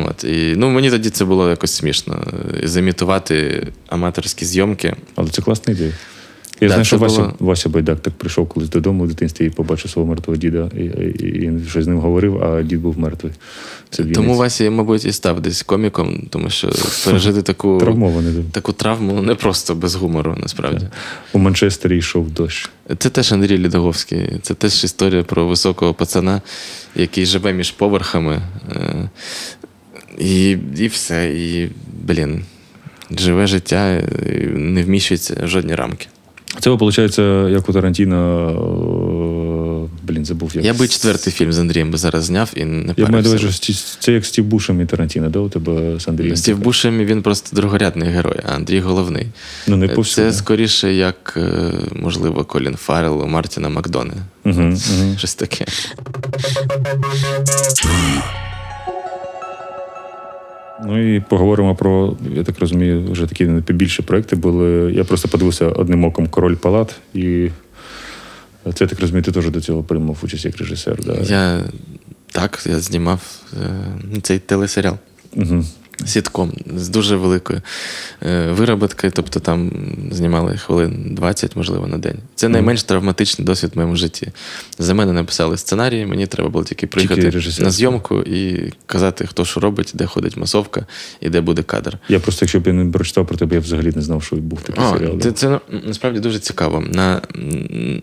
[0.05, 0.23] От.
[0.23, 2.23] І, ну, мені тоді це було якось смішно.
[2.63, 4.95] е, Замітувати аматорські зйомки.
[5.15, 5.91] Але це класна ідея.
[6.61, 9.49] Я Да, знаю, що Вася, було- Вася Байдак так прийшов колись додому в дитинстві і
[9.49, 12.99] побачив свого мертвого діда, і, і, і він щось з ним говорив, а дід був
[12.99, 13.33] мертвий.
[13.89, 16.69] Це Тому Вася, мабуть, і став десь коміком, тому що
[17.05, 17.77] пережити таку,
[18.51, 20.87] таку травму не просто без гумору, насправді.
[21.33, 22.69] У Манчестері йшов дощ.
[22.97, 26.41] Це теж Андрій Лідоговський, це теж історія про високого пацана,
[26.95, 28.41] який живе між поверхами.
[30.19, 31.29] Е, І, і все.
[31.29, 31.69] І,
[32.03, 32.43] блін,
[33.19, 34.01] живе життя,
[34.55, 36.07] не вміщується в жодні рамки.
[36.59, 37.19] Це виходить,
[37.53, 38.19] як у Тарантіно.
[40.03, 40.65] Блін, забув як.
[40.65, 43.51] Я би четвертий фільм з Андрієм би зараз зняв і не Я маю на що
[43.51, 46.35] Сті- це як Стів Бушем і Тарантіно, да, у тебе з Андрієм?
[46.35, 49.27] Стів Бушем він просто другорядний герой, а Андрій головний.
[49.67, 50.31] Ну, не повсюди.
[50.31, 54.13] Це скоріше, як, е, можливо, Колін Фаррелл у Мартіна Макдоне.
[54.45, 55.15] Угу, угу.
[55.17, 55.65] Щось таке.
[60.85, 64.93] Ну і поговоримо про, я так розумію, вже такі найбільші проекти були.
[64.93, 67.49] Я просто подивився одним оком Король Палат, і
[68.73, 71.03] це я так розумію, ти теж до цього приймав участь як режисер.
[71.05, 71.13] Да?
[71.13, 71.59] Я
[72.31, 73.21] так, я знімав
[73.53, 74.97] е, цей телесеріал.
[75.35, 75.65] Угу.
[76.05, 77.61] Сітком з дуже великою
[78.23, 79.71] е, вироботкою, тобто там
[80.11, 82.17] знімали хвилин 20, можливо, на день.
[82.35, 84.27] Це найменш травматичний досвід в моєму житті.
[84.79, 87.65] За мене написали сценарій, мені треба було тільки приїхати режисер.
[87.65, 90.85] на зйомку і казати, хто що робить, де ходить масовка
[91.21, 91.97] і де буде кадр.
[92.09, 94.61] Я просто, якщо б я не прочитав про тебе, я взагалі не знав, що був
[94.61, 95.19] такий А, серіал.
[95.19, 96.83] це, це ну, насправді дуже цікаво.
[96.91, 97.21] На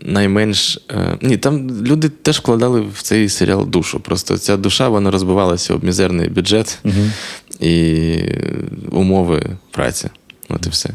[0.02, 0.78] найменш.
[0.90, 4.00] Е, ні, там люди теж вкладали в цей серіал душу.
[4.00, 7.12] Просто ця душа вона розбивалася об мізерний бюджет Мгм.
[7.60, 8.18] І
[8.90, 10.10] умови праці.
[10.48, 10.90] От і все.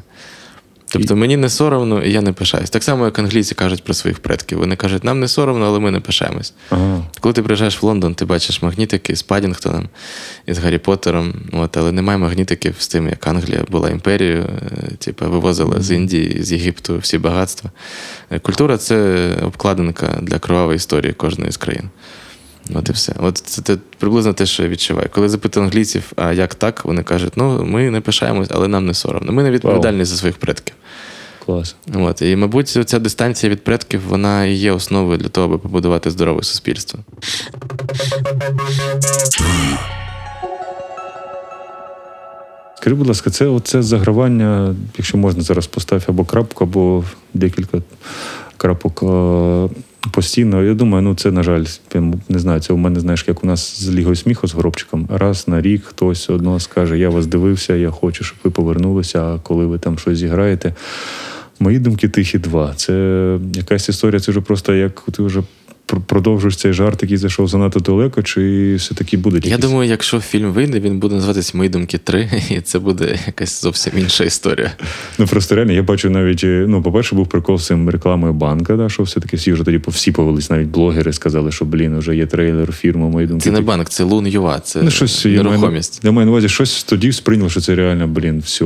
[0.92, 2.70] Тобто мені не соромно, і я не пишаюсь.
[2.70, 4.58] Так само, як англійці кажуть про своїх предків.
[4.58, 6.54] Вони кажуть, нам не соромно, але ми не пишаємось.
[6.70, 7.04] Ага.
[7.20, 9.90] Коли ти приїжджаєш в Лондон, ти бачиш магнітики з Падінгтоном
[10.46, 14.96] і з Гаррі Поттером, от, але немає магнітиків з тим, як Англія була імперією, е,
[14.98, 17.72] типу, вивозила з Індії, з Єгипту всі багатства.
[18.32, 21.90] Е, Культура це обкладинка для кровавої історії кожної з країн.
[22.74, 23.14] От і все.
[23.20, 25.10] От це, те- приблизно те, що я відчуваю.
[25.12, 28.94] Коли запитую англійців, а як так, вони кажуть, ну ми не пишаємось, але нам не
[28.94, 29.32] соромно.
[29.32, 30.76] Ми не відповідальні за своїх предків.
[31.46, 31.76] Клас.
[31.96, 32.22] От.
[32.22, 36.44] І, мабуть, ця дистанція від предків вона і є основою для того, аби побудувати здорове
[36.44, 37.00] суспільство.
[42.78, 47.04] Скажи, будь ласка, це оце загравання, якщо можна зараз постав або крапку, або
[47.34, 47.82] декілька
[48.58, 49.70] крапок е,
[50.12, 50.64] постійно.
[50.64, 51.64] Я думаю, ну це, на жаль,
[52.30, 55.08] не знаю, це у мене, знаєш, як у нас з Лігою сміху з Горобчиком.
[55.10, 59.40] Раз на рік хтось одно скаже: Я вас дивився, я хочу, щоб ви повернулися, а
[59.40, 60.74] коли ви там щось зіграєте.
[61.60, 62.74] Мої думки тихі два.
[62.76, 62.94] Це
[63.54, 65.44] якась історія, це вже просто як ти вже
[66.06, 70.80] продовжуєш цей жарт, який зайшов занадто далеко, чи все-таки буде Я думаю, якщо фільм вийде,
[70.80, 74.72] він буде називатись Мої думки 3, і це буде якась зовсім інша історія.
[75.18, 78.76] Ну просто реально, я бачу навіть, е, ну, по-перше, був прикол з цим рекламою банка,
[78.76, 82.26] да, що все-таки всі вже тоді всі повелись, навіть блогери сказали, що блін, вже є
[82.26, 83.44] трейлер, фірма, мої думки.
[83.44, 86.02] Це не банк, це Лун Юа, це Ну, щось я маю, нерухомість.
[86.04, 88.66] я маю на увазі, щось тоді сприйняло, що це реально, блін, все.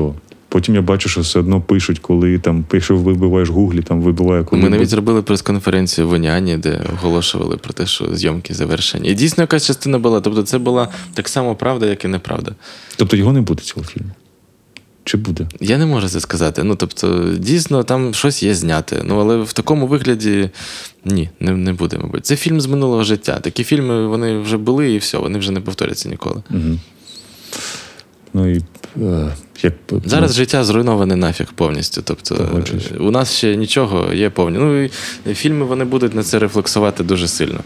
[0.54, 4.62] Потім я бачу, що все одно пишуть, коли там, якщо вибиваєш гуглі, там вибиває коли.
[4.62, 9.10] Ми навіть зробили прес-конференцію в Оняні, де оголошували про те, що зйомки завершені.
[9.10, 10.22] І дійсно якась частина була.
[10.22, 12.52] Тобто це була так само правда, як і неправда.
[12.96, 14.10] Тобто його не буде цього фільму.
[15.04, 15.48] Чи буде?
[15.60, 16.64] Я не можу це сказати.
[16.64, 19.02] Ну, тобто, дійсно, там щось є зняте.
[19.06, 20.50] Ну, але в такому вигляді
[21.06, 22.26] ні, не, не буде, мабуть.
[22.26, 23.40] Це фільм з минулого життя.
[23.40, 26.44] Такі фільми вони вже були і все, вони вже не повторяться ніколи.
[26.50, 26.80] Угу.
[28.34, 28.62] Ну і
[29.64, 29.74] як
[30.06, 32.02] Зараз життя зруйноване нафіг повністю.
[32.06, 32.92] Тобто, Погоджуюсь.
[33.00, 34.58] у нас ще нічого є повні.
[34.58, 34.84] Ну,
[35.26, 37.60] і фільми вони будуть на це рефлексувати дуже сильно.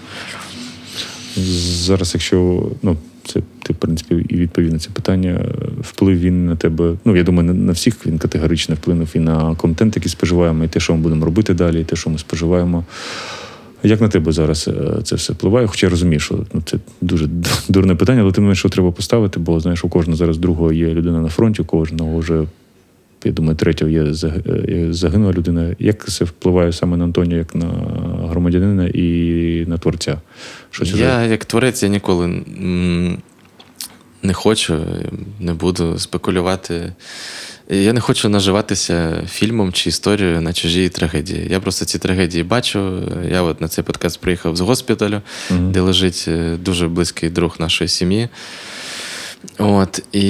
[1.37, 5.45] Зараз, якщо ну, це ти, в принципі, і відповів на це питання,
[5.81, 6.93] вплив він на тебе.
[7.05, 10.67] Ну, я думаю, на, на всіх він категорично вплинув і на контент, який споживаємо, і
[10.67, 12.85] те, що ми будемо робити далі, і те, що ми споживаємо.
[13.87, 15.67] Як на тебе зараз е, це все впливає?
[15.67, 17.27] Хоча я розумію, що ну, це дуже
[17.69, 20.73] дурне питання, але тим не менше, що треба поставити, бо знаєш, у кожного зараз другого
[20.73, 22.43] є людина на фронті, у кожного вже,
[23.25, 24.13] я думаю, третього є е,
[24.93, 25.75] загинула людина.
[25.79, 27.67] Як це впливає саме на Антонія, як на
[28.29, 30.17] громадянина і на творця?
[30.71, 32.43] Щось вже- Я, як творець, я ніколи
[34.23, 34.79] не хочу,
[35.39, 36.93] не буду спекулювати.
[37.69, 41.47] Я не хочу наживатися фільмом чи історією на чужій трагедії.
[41.51, 43.01] Я просто ці трагедії бачу.
[43.31, 45.71] Я от на цей подкаст приїхав з госпіталю, Мгм.
[45.71, 48.29] де лежить е, дуже близький друг нашої сім'ї.
[49.57, 50.21] От, і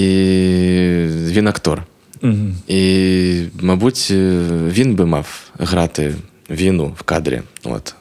[1.09, 1.83] він актор.
[2.21, 2.55] Мгм.
[2.67, 6.15] І, мабуть, е, він би мав грати
[6.49, 7.41] війну в кадрі.
[7.63, 7.95] От.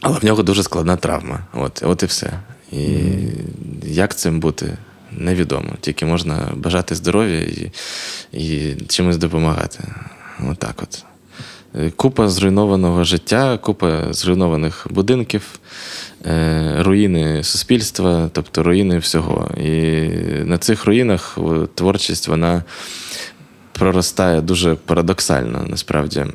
[0.00, 1.46] Але в нього дуже складна травма.
[1.54, 2.32] От, от і все.
[2.72, 2.78] І
[3.86, 4.76] як цим бути,
[5.18, 5.68] невідомо.
[5.80, 7.70] Тільки можна бажати здоров'я і,
[8.32, 9.84] і чимось допомагати.
[10.50, 11.04] Отак от.
[11.74, 15.42] Е, Купа зруйнованого життя, купа зруйнованих будинків,
[16.26, 19.50] е, руїни суспільства, тобто руїни всього.
[19.56, 20.08] І
[20.44, 21.38] на цих руїнах
[21.74, 22.62] творчість вона
[23.72, 26.26] проростає дуже парадоксально, насправді.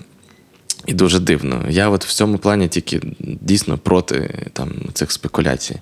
[0.85, 1.65] І дуже дивно.
[1.69, 5.75] Я от в цьому плані тільки дійсно проти там, цих спекуляцій.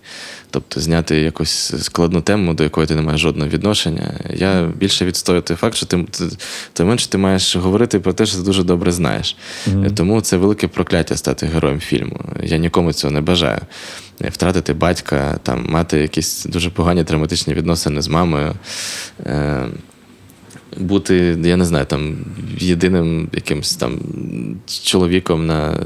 [0.50, 4.20] Тобто зняти якусь складну тему, до якої ти не маєш жодного відношення.
[4.34, 6.24] Я більше відстоюю той факт, що ти, ти,
[6.74, 9.38] тим менше ти маєш говорити про те, що ти дуже добре знаєш.
[9.96, 12.20] Тому це велике прокляття стати героєм фільму.
[12.44, 13.62] Я нікому цього не бажаю.
[14.22, 18.56] Втратити батька, там, мати якісь дуже погані травматичні відносини з мамою.
[20.78, 22.18] Бути, я не знаю, там
[22.58, 24.00] єдиним якимось там
[24.84, 25.80] чоловіком на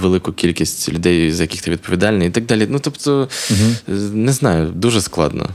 [0.00, 2.66] велику кількість людей, за яких ти відповідальний, і так далі.
[2.70, 3.28] Ну, тобто,
[4.12, 5.48] не знаю, дуже складно.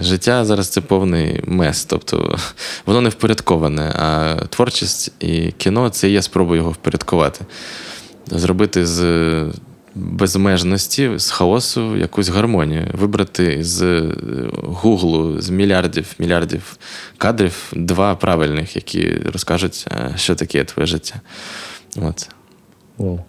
[0.00, 2.38] Життя зараз це повний мес, тобто
[2.86, 7.44] воно не впорядковане, а творчість і кіно це є спроба його впорядкувати.
[8.26, 9.02] Зробити з
[9.94, 12.88] безмежності, з хаосу якусь гармонію.
[12.92, 14.02] Вибрати з
[14.62, 16.76] гуглу, з мільярдів мільярдів
[17.18, 21.20] кадрів два правильних, які розкажуть, що таке твоє життя.
[21.96, 22.28] От.
[22.98, 23.20] Вау.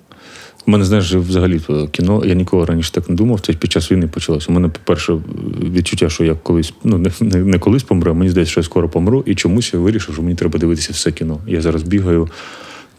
[0.68, 3.40] У мене, знаєш, взагалі е, кіно, я ніколи раніше так не думав.
[3.40, 4.46] Це під час війни почалося.
[4.50, 5.18] У мене, по-перше,
[5.62, 8.64] відчуття, що я колись, ну не, не, не колись помру, а мені здається, що я
[8.64, 11.40] скоро помру, і чомусь я вирішив, що мені треба дивитися все кіно.
[11.48, 12.30] Я зараз бігаю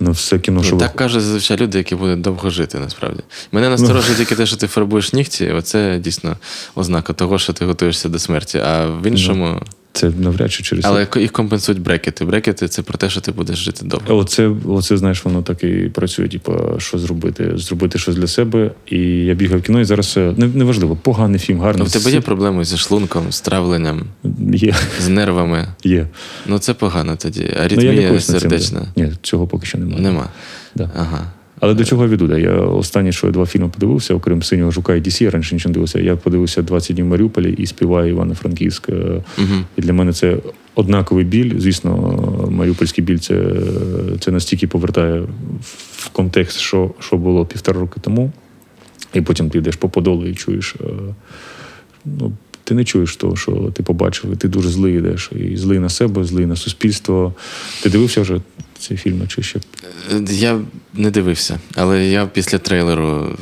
[0.04, 3.20] на все кіно, що так кажуть зазвичай люди, які будуть довго жити, насправді.
[3.52, 6.36] Мене насторожує тільки те, що ти фарбуєш нігті, оце дійсно
[6.74, 8.58] ознака того, що ти готуєшся до смерті.
[8.58, 9.60] А в іншому.
[9.94, 12.24] Це навряд чи через Але їх компенсують брекети.
[12.24, 14.16] Брекети це про те, що ти будеш жити довго.
[14.16, 16.28] Оце, оце, знаєш, воно так і працює.
[16.28, 17.52] Типу, що зробити?
[17.54, 18.70] Зробити щось для себе.
[18.86, 21.78] І я бігав в кіно, і зараз е, не, неважливо, поганий фільм, гарний.
[21.78, 24.02] Ну, в тебе є проблеми зі шлунком, з травленням,
[24.52, 25.68] Є, з нервами.
[25.84, 26.08] є.
[26.46, 27.40] Ну це погано тоді.
[27.40, 28.86] Ну, я Аритмія лікуюсь сердечна.
[28.96, 30.02] Ні, цього поки що немає.
[30.02, 30.28] Нема.
[30.74, 30.90] Да.
[30.96, 31.32] Ага.
[31.60, 32.38] Але до чого я веду?
[32.38, 35.70] Я останні, що я два фільми подивився, окрім синього жука і DC, я раніше нічого
[35.70, 36.00] не дивився.
[36.00, 38.88] Я подивився 20 днів в Маріуполі і співаю Івано-Франківськ.
[38.88, 39.54] Е, Угу.
[39.76, 40.36] І для мене це
[40.74, 41.52] однаковий біль.
[41.58, 41.96] Звісно,
[42.50, 43.42] маріупольський біль це,
[44.20, 45.22] це настільки повертає
[45.92, 48.32] в контекст, що, що було півтора роки тому.
[49.14, 50.74] І потім ти йдеш по подолу і чуєш.
[50.80, 50.84] е,
[52.04, 52.32] Ну,
[52.64, 55.30] ти не чуєш того, що ти побачив, і ти дуже злий йдеш.
[55.36, 57.34] І злий на себе, злий на суспільство.
[57.82, 58.40] Ти дивився вже
[58.78, 59.60] ці фільми чи ще?
[60.30, 60.60] Я
[60.96, 63.36] не дивився, але я після трейлеру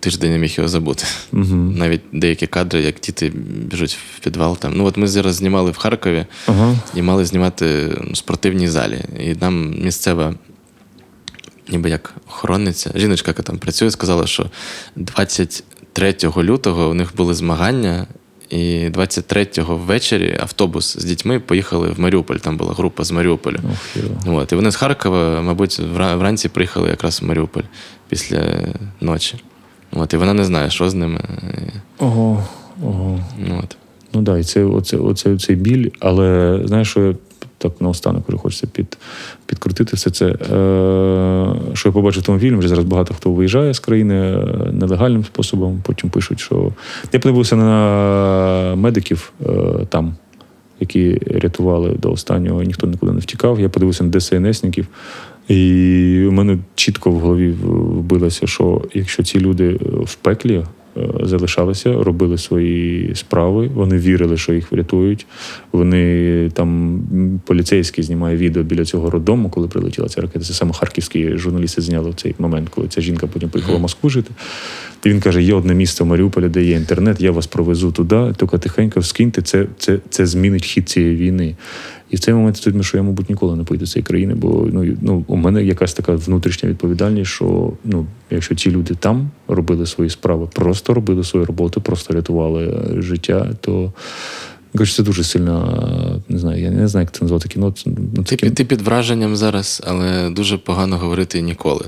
[0.00, 1.04] тиждень не міг його забути.
[1.32, 1.54] Угу.
[1.54, 3.32] Навіть деякі кадри, як діти
[3.70, 4.58] біжуть в підвал.
[4.58, 4.72] Там.
[4.76, 6.76] Ну, от ми зараз знімали в Харкові Ага.
[6.94, 9.04] і мали знімати ну, в спортивній залі.
[9.20, 10.34] І нам місцева
[11.68, 14.50] ніби як охоронниця, жіночка, яка там працює, сказала, що
[14.96, 18.06] 23 лютого у них були змагання,
[18.54, 22.36] і 23-го ввечері автобус з дітьми поїхали в Маріуполь.
[22.36, 23.56] Там була група з Маріуполя.
[23.56, 24.36] Oh.
[24.36, 27.62] От, і вони з Харкова, мабуть, вранці приїхали якраз в Маріуполь
[28.08, 28.42] після
[29.00, 29.36] ночі.
[29.92, 31.20] От, і вона не знає, що з ними.
[31.98, 32.44] Ого,
[32.82, 33.20] ого.
[33.58, 33.76] От.
[34.12, 37.14] Ну так, да, і це оце, оце, цей біль, але знаєш, що
[37.68, 38.98] так наостанок вже хочеться під,
[39.46, 40.26] підкрутити все це.
[40.26, 40.36] Е,
[41.74, 45.24] що я побачив в тому фільмі, вже зараз багато хто виїжджає з країни е, нелегальним
[45.24, 45.82] способом.
[45.86, 46.72] Потім пишуть, що
[47.12, 49.52] я подивився на медиків е,
[49.88, 50.14] там,
[50.80, 53.60] які рятували до останнього, ніхто нікуди не втікав.
[53.60, 54.86] Я подивився на ДСНСників.
[55.48, 60.64] І у мене чітко в голові вбилося, що якщо ці люди в пеклі
[61.22, 65.26] залишалися, робили свої справи, вони вірили, що їх врятують.
[65.72, 70.44] Вони там м, поліцейський знімає відео біля цього роддому, коли прилетіла ця ракета.
[70.44, 74.10] Це саме харківські журналісти зняли в цей момент, коли ця жінка потім поїхала в Москву
[74.10, 74.30] жити.
[75.04, 78.32] І він каже: є одне місце в Маріуполі, де є інтернет, я вас провезу туди,
[78.36, 81.54] тільки тихенько скиньте, це, це, це змінить хід цієї війни.
[82.10, 84.68] І в цей момент думаю, що я, мабуть, ніколи не поїду з цієї країни, бо
[84.72, 89.86] ну, ну, у мене якась така внутрішня відповідальність, що ну, якщо ці люди там робили
[89.86, 93.92] свої справи, просто робили свою роботу, просто рятували е, життя, то
[94.84, 97.72] це дуже сильно, не знаю, я не знаю, як це назвати кіно.
[97.72, 98.52] Це, ну, це Ти, кіно.
[98.52, 101.84] ти під враженням зараз, але дуже погано говорити ніколи.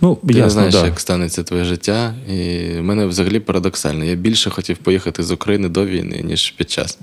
[0.00, 0.84] Ну, Ти ясно, не знаєш, да.
[0.84, 2.14] як станеться твоє життя.
[2.28, 4.04] І в мене взагалі парадоксально.
[4.04, 6.98] Я більше хотів поїхати з України до війни, ніж під час.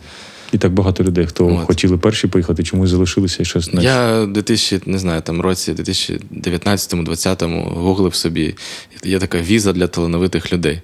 [0.51, 1.65] І так багато людей, хто От.
[1.65, 5.73] хотіли перші поїхати, чомусь залишилися і щось не Я в 2000, не знаю, там році
[5.73, 8.55] 2019-2020 гуглив собі.
[9.03, 10.81] Є така віза для талановитих людей.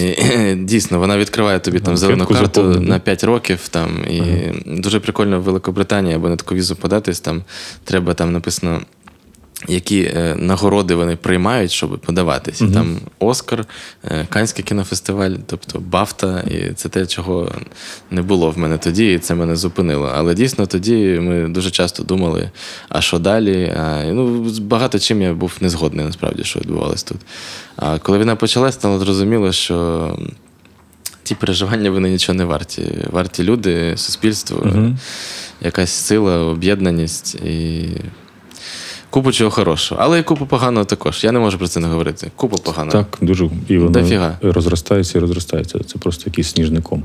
[0.00, 0.14] І,
[0.58, 3.68] дійсно, вона відкриває тобі там зелену карту на 5 років.
[3.68, 4.22] Там, і
[4.66, 7.42] дуже прикольно в Великобританії, аби на таку візу податись, там
[7.84, 8.80] треба там написано.
[9.68, 12.60] Які е, нагороди вони приймають, щоб подаватись.
[12.60, 13.64] І Там Оскар,
[14.04, 17.52] е, Канський кінофестиваль, тобто Бафта, і це те, чого
[18.10, 20.12] не було в мене тоді, і це мене зупинило.
[20.14, 22.50] Але дійсно тоді ми дуже часто думали,
[22.88, 23.74] а що далі?
[23.78, 27.18] А, ну, багато чим я був не згодний, насправді, що відбувалось тут.
[27.76, 30.18] А коли війна почалась, стало зрозуміло, що
[31.22, 32.82] ті переживання вони нічого не варті.
[33.10, 34.98] Варті люди, суспільство, Мгм.
[35.60, 37.88] якась сила, об'єднаність і.
[39.10, 41.24] Купу чого хорошого, але і купу поганого також.
[41.24, 42.30] Я не можу про це не говорити.
[42.36, 42.98] Купу поганого.
[42.98, 44.38] Так, дуже і воно Дофіга.
[44.42, 45.78] розростається і розростається.
[45.78, 47.04] Це просто якийсь сніжником.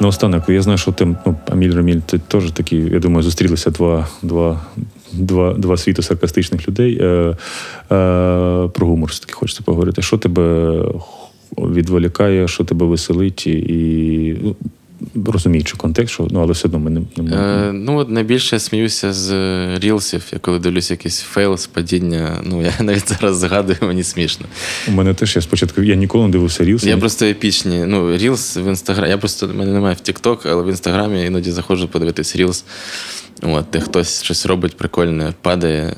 [0.00, 4.08] Наостанок, я знаю, що ти, ну, Аміль Раміль, ти теж такі, я думаю, зустрілися два,
[4.22, 4.60] два,
[5.12, 6.98] два, два світу саркастичних людей.
[7.00, 7.36] Е, е,
[8.68, 10.02] про гумор все-таки хочеться поговорити.
[10.02, 10.76] Що тебе
[11.58, 14.56] відволікає, що тебе веселить, і ну,
[15.26, 17.42] розуміючи контекст, що, ну, але все одно ми не, не можемо.
[17.42, 19.32] Е, ну, от найбільше я сміюся з
[19.78, 22.40] рілсів, я коли дивлюся якийсь фейл з падіння.
[22.44, 24.46] Ну, я навіть зараз згадую, мені смішно.
[24.88, 26.84] У мене теж я спочатку я ніколи не дивився Reels.
[26.84, 27.84] Я просто епічні.
[27.86, 29.10] Ну, Reels в інстаграмі.
[29.10, 32.64] Я просто в мене немає в TikTok, але в інстаграмі я іноді заходжу подивитись Reels.
[33.42, 35.94] От, де хтось щось робить прикольне, падає.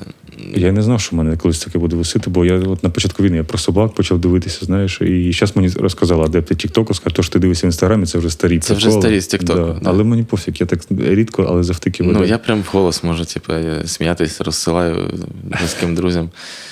[0.54, 3.22] Я не знав, що в мене колись таке буде висити, бо я от на початку
[3.22, 7.22] війни я про собак почав дивитися, знаєш, і зараз мені розказала адепти Тіктоку, скаже, то,
[7.22, 9.54] що ти дивишся в інстаграмі, це вже старі Це вже старі з TikTok, Да.
[9.54, 9.80] да.
[9.84, 12.18] Але мені пофіг, я так рідко, але завтикую веду.
[12.18, 15.10] Ну, я прям в голос можу, типу, я сміятись, розсилаю
[15.42, 16.30] близьким друзям.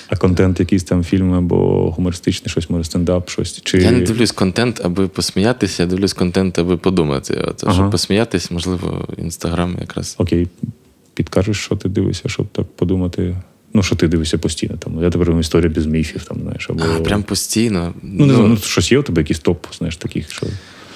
[0.08, 3.60] А контент, якийсь там фільм або гумористичний, щось може стендап, щось.
[3.62, 3.78] Чи...
[3.78, 7.44] Я не дивлюсь контент, аби посміятися, я дивлюсь контент, аби подумати.
[7.48, 7.74] От, Ага.
[7.74, 10.14] Щоб посміятись, можливо, інстаграм якраз.
[10.18, 10.48] Окей,
[11.14, 13.36] підкажеш, що ти дивишся, щоб так подумати.
[13.74, 14.76] Ну, що ти дивишся постійно.
[14.76, 15.02] Там.
[15.02, 16.84] Я тепер історія без міфів, там, знаєш, або.
[16.84, 17.94] А, прям постійно.
[18.02, 20.46] Ну, не знаю, ну, щось є у тебе якийсь топ, знаєш, таких, що.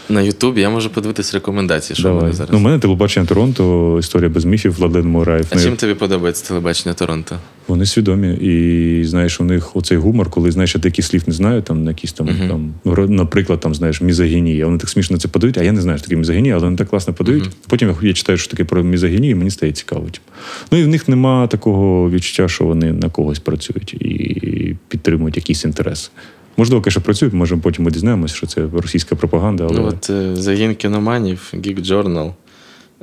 [0.08, 2.50] На Ютубі я можу подивитись рекомендації, що в мене зараз.
[2.52, 5.46] Ну, у мене телебачення Торонто, історія без міфів, Владлен Мураєв.
[5.50, 7.38] А чим тобі подобається телебачення Торонто?
[7.68, 11.62] Вони свідомі, і знаєш, у них оцей гумор, коли знаєш, я деякі слів не знаю,
[11.62, 14.66] там на якісь там, там ну, наприклад, там знаєш, мізогінія.
[14.66, 16.88] Вони так смішно це подають, а я не знаю, що таке мізогінія, але вони так
[16.88, 17.50] класно подають.
[17.68, 20.04] Потім я, я читаю, що таке про мізогінію, і мені стає цікаво.
[20.04, 20.32] типу.
[20.70, 25.64] Ну і в них нема такого відчуття, що вони на когось працюють і підтримують якісь
[25.64, 26.10] інтереси.
[26.56, 30.36] Можливо, конечно, працюють, може потім ми дізнаємося, що це російська пропаганда, але Ну, от е,
[30.36, 32.32] загін кіноманів, Geek Journal,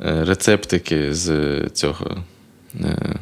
[0.04, 2.16] е, рецептики з цього.
[2.80, 3.14] е,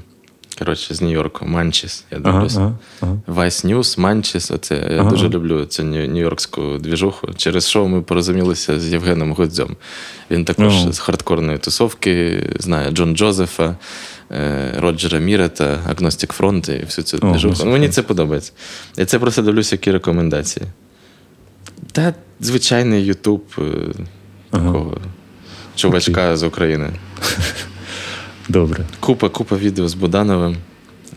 [0.58, 2.04] Коротше, з Нью-Йорку, Манчіс.
[2.10, 2.56] Я ага, дивлюсь.
[2.56, 3.16] ага, ага.
[3.28, 4.50] Vice News, Манчіс.
[4.50, 5.10] Оце я Ага.
[5.10, 7.28] дуже люблю цю нью- нью-йоркську двіжуху.
[7.36, 9.76] Через шоу ми порозумілися з Євгеном Гудзьом.
[10.30, 10.92] Він також Ну.
[10.92, 13.76] з хардкорної тусовки знає Джон Джозефа,
[14.32, 17.18] е, Міра та Агностік Фронт і всю цю
[17.62, 18.52] О, мені це подобається.
[18.96, 20.66] Я це просто дивлюся, які рекомендації.
[21.92, 23.44] Та звичайний Ютуб
[24.50, 25.10] такого Ага.
[25.74, 26.90] чувачка з України.
[28.48, 28.84] Добре.
[29.00, 30.56] Купа, купа відео з Будановим,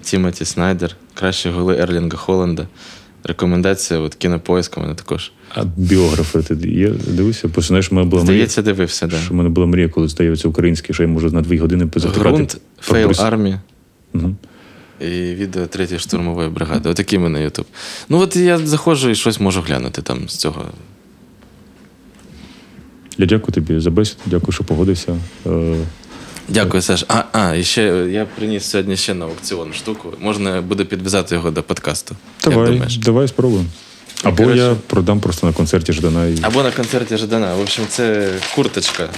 [0.02, 2.68] Тімоті Снайдер, кращі голи Ерлінга Холланда.
[3.28, 5.32] Рекомендація от кінопоиска мене також.
[5.56, 6.90] А біографи ти є?
[6.90, 7.48] Дивився?
[7.56, 9.18] Бо знаєш, мене була мрія, Здається, дивився, да.
[9.18, 12.30] що в мене була мрія, коли здається український, що я можу на дві години позатикати.
[12.30, 13.60] Грунт, FailArmy
[14.14, 14.36] Угу.
[15.02, 16.90] і відео третьої штурмової бригади.
[16.90, 17.66] Отакі мене Ютуб.
[18.10, 20.66] Ну от я заходжу і щось можу глянути там з цього.
[23.18, 25.18] Я дякую тобі за бесіду, дякую, що погодився.
[26.50, 27.06] Е, Дякую, Саш.
[27.08, 30.14] А, а, і ще я приніс сьогодні ще на аукціон штуку.
[30.20, 32.16] Можна буде підв'язати його до подкасту.
[32.43, 32.98] Як Давай, думаєш?
[32.98, 33.66] давай спробуємо.
[34.24, 36.28] Або коротше- я продам просто на концерті Ждана.
[36.28, 36.38] І...
[36.41, 37.56] Або на концерті Жадана.
[37.56, 39.10] В общем, це курточка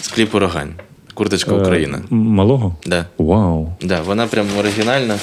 [0.00, 0.74] з кліпу Рогань.
[1.14, 1.98] Курточка Україна.
[1.98, 2.76] Е, малого?
[2.86, 3.06] Да.
[3.18, 3.72] Вау.
[3.82, 5.18] Да, вона прям оригінальна,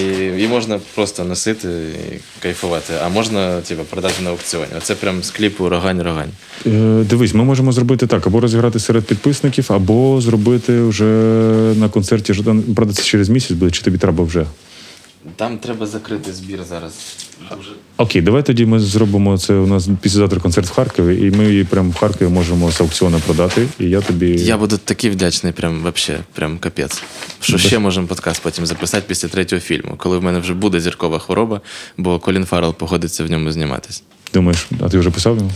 [0.00, 4.72] і її можна просто носити і кайфувати, а можна типу, продати на аукціоні.
[4.78, 6.30] Оце прям з кліпу Рогань-Рогань.
[6.66, 11.04] Е, дивись, ми можемо зробити так: або розіграти серед підписників, або зробити вже
[11.76, 12.34] на концерті.
[12.76, 14.46] Правда, через місяць буде, чи тобі треба вже?
[15.36, 16.92] Там треба закрити збір зараз.
[17.96, 19.54] Окей, давай тоді ми зробимо це.
[19.54, 23.20] У нас післязавтра концерт в Харкові, і ми її прямо в Харкові можемо з аукціону
[23.20, 23.68] продати.
[23.80, 24.26] І я тобі.
[24.30, 27.02] Я буду такий вдячний, прям вообще, прям капець.
[27.40, 31.18] Що ще можемо подкаст потім записати після третього фільму, коли в мене вже буде зіркова
[31.18, 31.60] хвороба,
[31.96, 34.02] бо Колін Фаррелл погодиться в ньому зніматись.
[34.36, 35.50] Думаєш, а ти вже писав йому?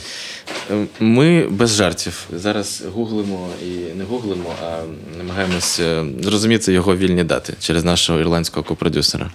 [0.70, 4.78] Е, Ми без жартів зараз гуглимо і не гуглимо, а
[5.18, 9.31] намагаємось е, зрозуміти його вільні дати через нашого ірландського копродюсера.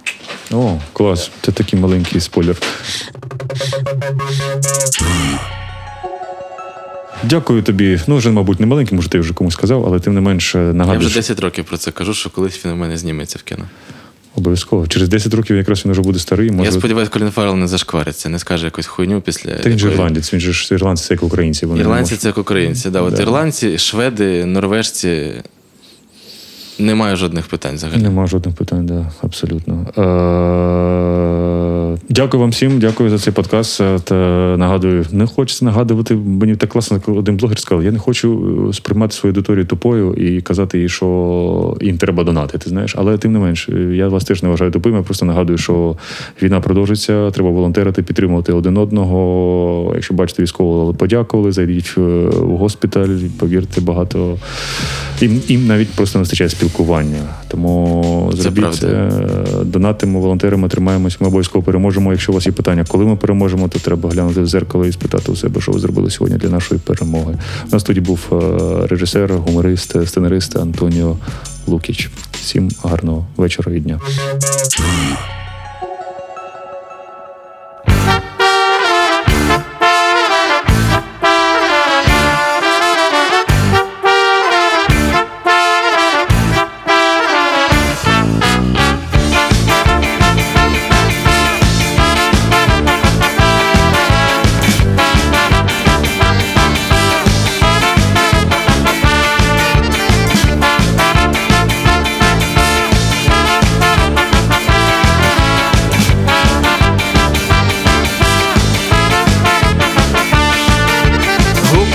[0.52, 1.30] О, клас.
[1.42, 2.56] Це такий маленький спойлер.
[7.24, 8.00] Дякую тобі.
[8.06, 10.98] Ну, вже, мабуть, не маленький, може, ти вже комусь сказав, але тим не менш Я
[10.98, 13.64] вже 10 років про це кажу, що колись він у мене зніметься в кіно.
[14.36, 14.86] Обов'язково.
[14.86, 16.50] Через 10 років якраз він вже буде старий.
[16.50, 16.70] Може...
[16.70, 19.50] Я сподіваюся, Колін Фаррелл не зашквариться, не скаже якусь хуйню після.
[19.50, 21.66] Та він же якої- ірландець, він же ж ірландці, це як українці.
[21.66, 22.90] Вони Ірландці це як українці.
[22.90, 23.00] Да.
[23.00, 23.22] От Да.
[23.22, 25.32] ірландці, шведи, норвежці.
[26.78, 28.02] Немає жодних питань взагалі.
[28.02, 29.86] Нема жодних питань, да, абсолютно.
[29.98, 30.02] Е,
[32.08, 33.80] Дякую вам всім, дякую за цей подкаст.
[33.80, 34.14] Е, Та
[34.58, 36.14] нагадую, не хочеться нагадувати.
[36.14, 40.40] Мені так класно, один блогер сказав, я не хочу е, сприймати свою аудиторію тупою і
[40.40, 42.70] казати їй, що їм треба донатити.
[42.70, 44.94] Знаєш, але тим не менш, е, я вас теж не вважаю тупим.
[44.94, 45.96] Я просто нагадую, що
[46.42, 49.92] війна продовжиться, треба волонтерити, підтримувати один одного.
[49.94, 54.38] Якщо бачите військового, подякували, зайдіть в госпіталь, повірте, багато
[55.20, 57.22] їм, їм навіть просто не вистачає спілкування.
[57.48, 58.84] Тому зробіть
[59.62, 61.20] донатимо, волонтеримо, тримаємось.
[61.20, 62.12] Ми обов'язково переможемо.
[62.12, 65.32] Якщо у вас є питання, коли ми переможемо, то треба глянути в зеркало і спитати
[65.32, 67.38] у себе, що ви зробили сьогодні для нашої перемоги.
[67.68, 71.16] У нас тоді був е, режисер, гуморист, сценарист Антоніо
[71.66, 72.10] Лукіч.
[72.32, 74.00] Всім гарного вечора і дня.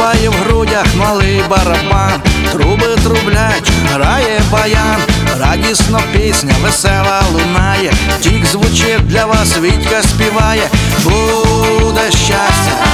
[0.01, 2.21] Гупає в грудях малий барабан,
[2.51, 4.97] труби трублять, грає баян,
[5.39, 10.69] радісно пісня, весела лунає, тік звучить для вас, Вітька співає,
[11.03, 12.85] буде щастя,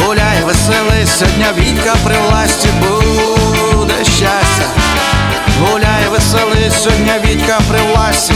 [0.00, 4.66] гуляй, веселися, дня Вітька при власті, буде щастя,
[5.60, 8.34] гуляй, веселися, дня Вітька при власті.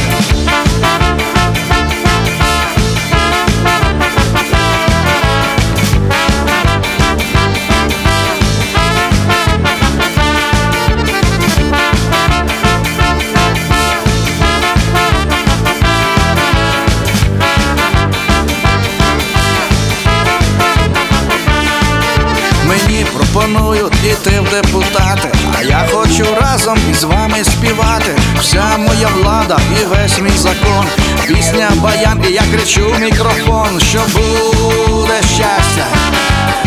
[24.26, 28.16] Іти в депутати, а я хочу разом із вами співати.
[28.40, 30.86] Вся моя влада і весь мій закон.
[31.26, 35.86] Пісня баян, і я кричу в мікрофон, що буде щастя.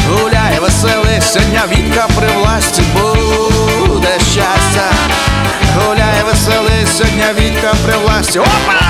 [0.10, 4.92] Гуляй, веселися, дня Вітька при власті, буде щастя.
[5.76, 8.40] Гуляй, веселися, дня Вітька при власті.
[8.40, 8.86] Опа!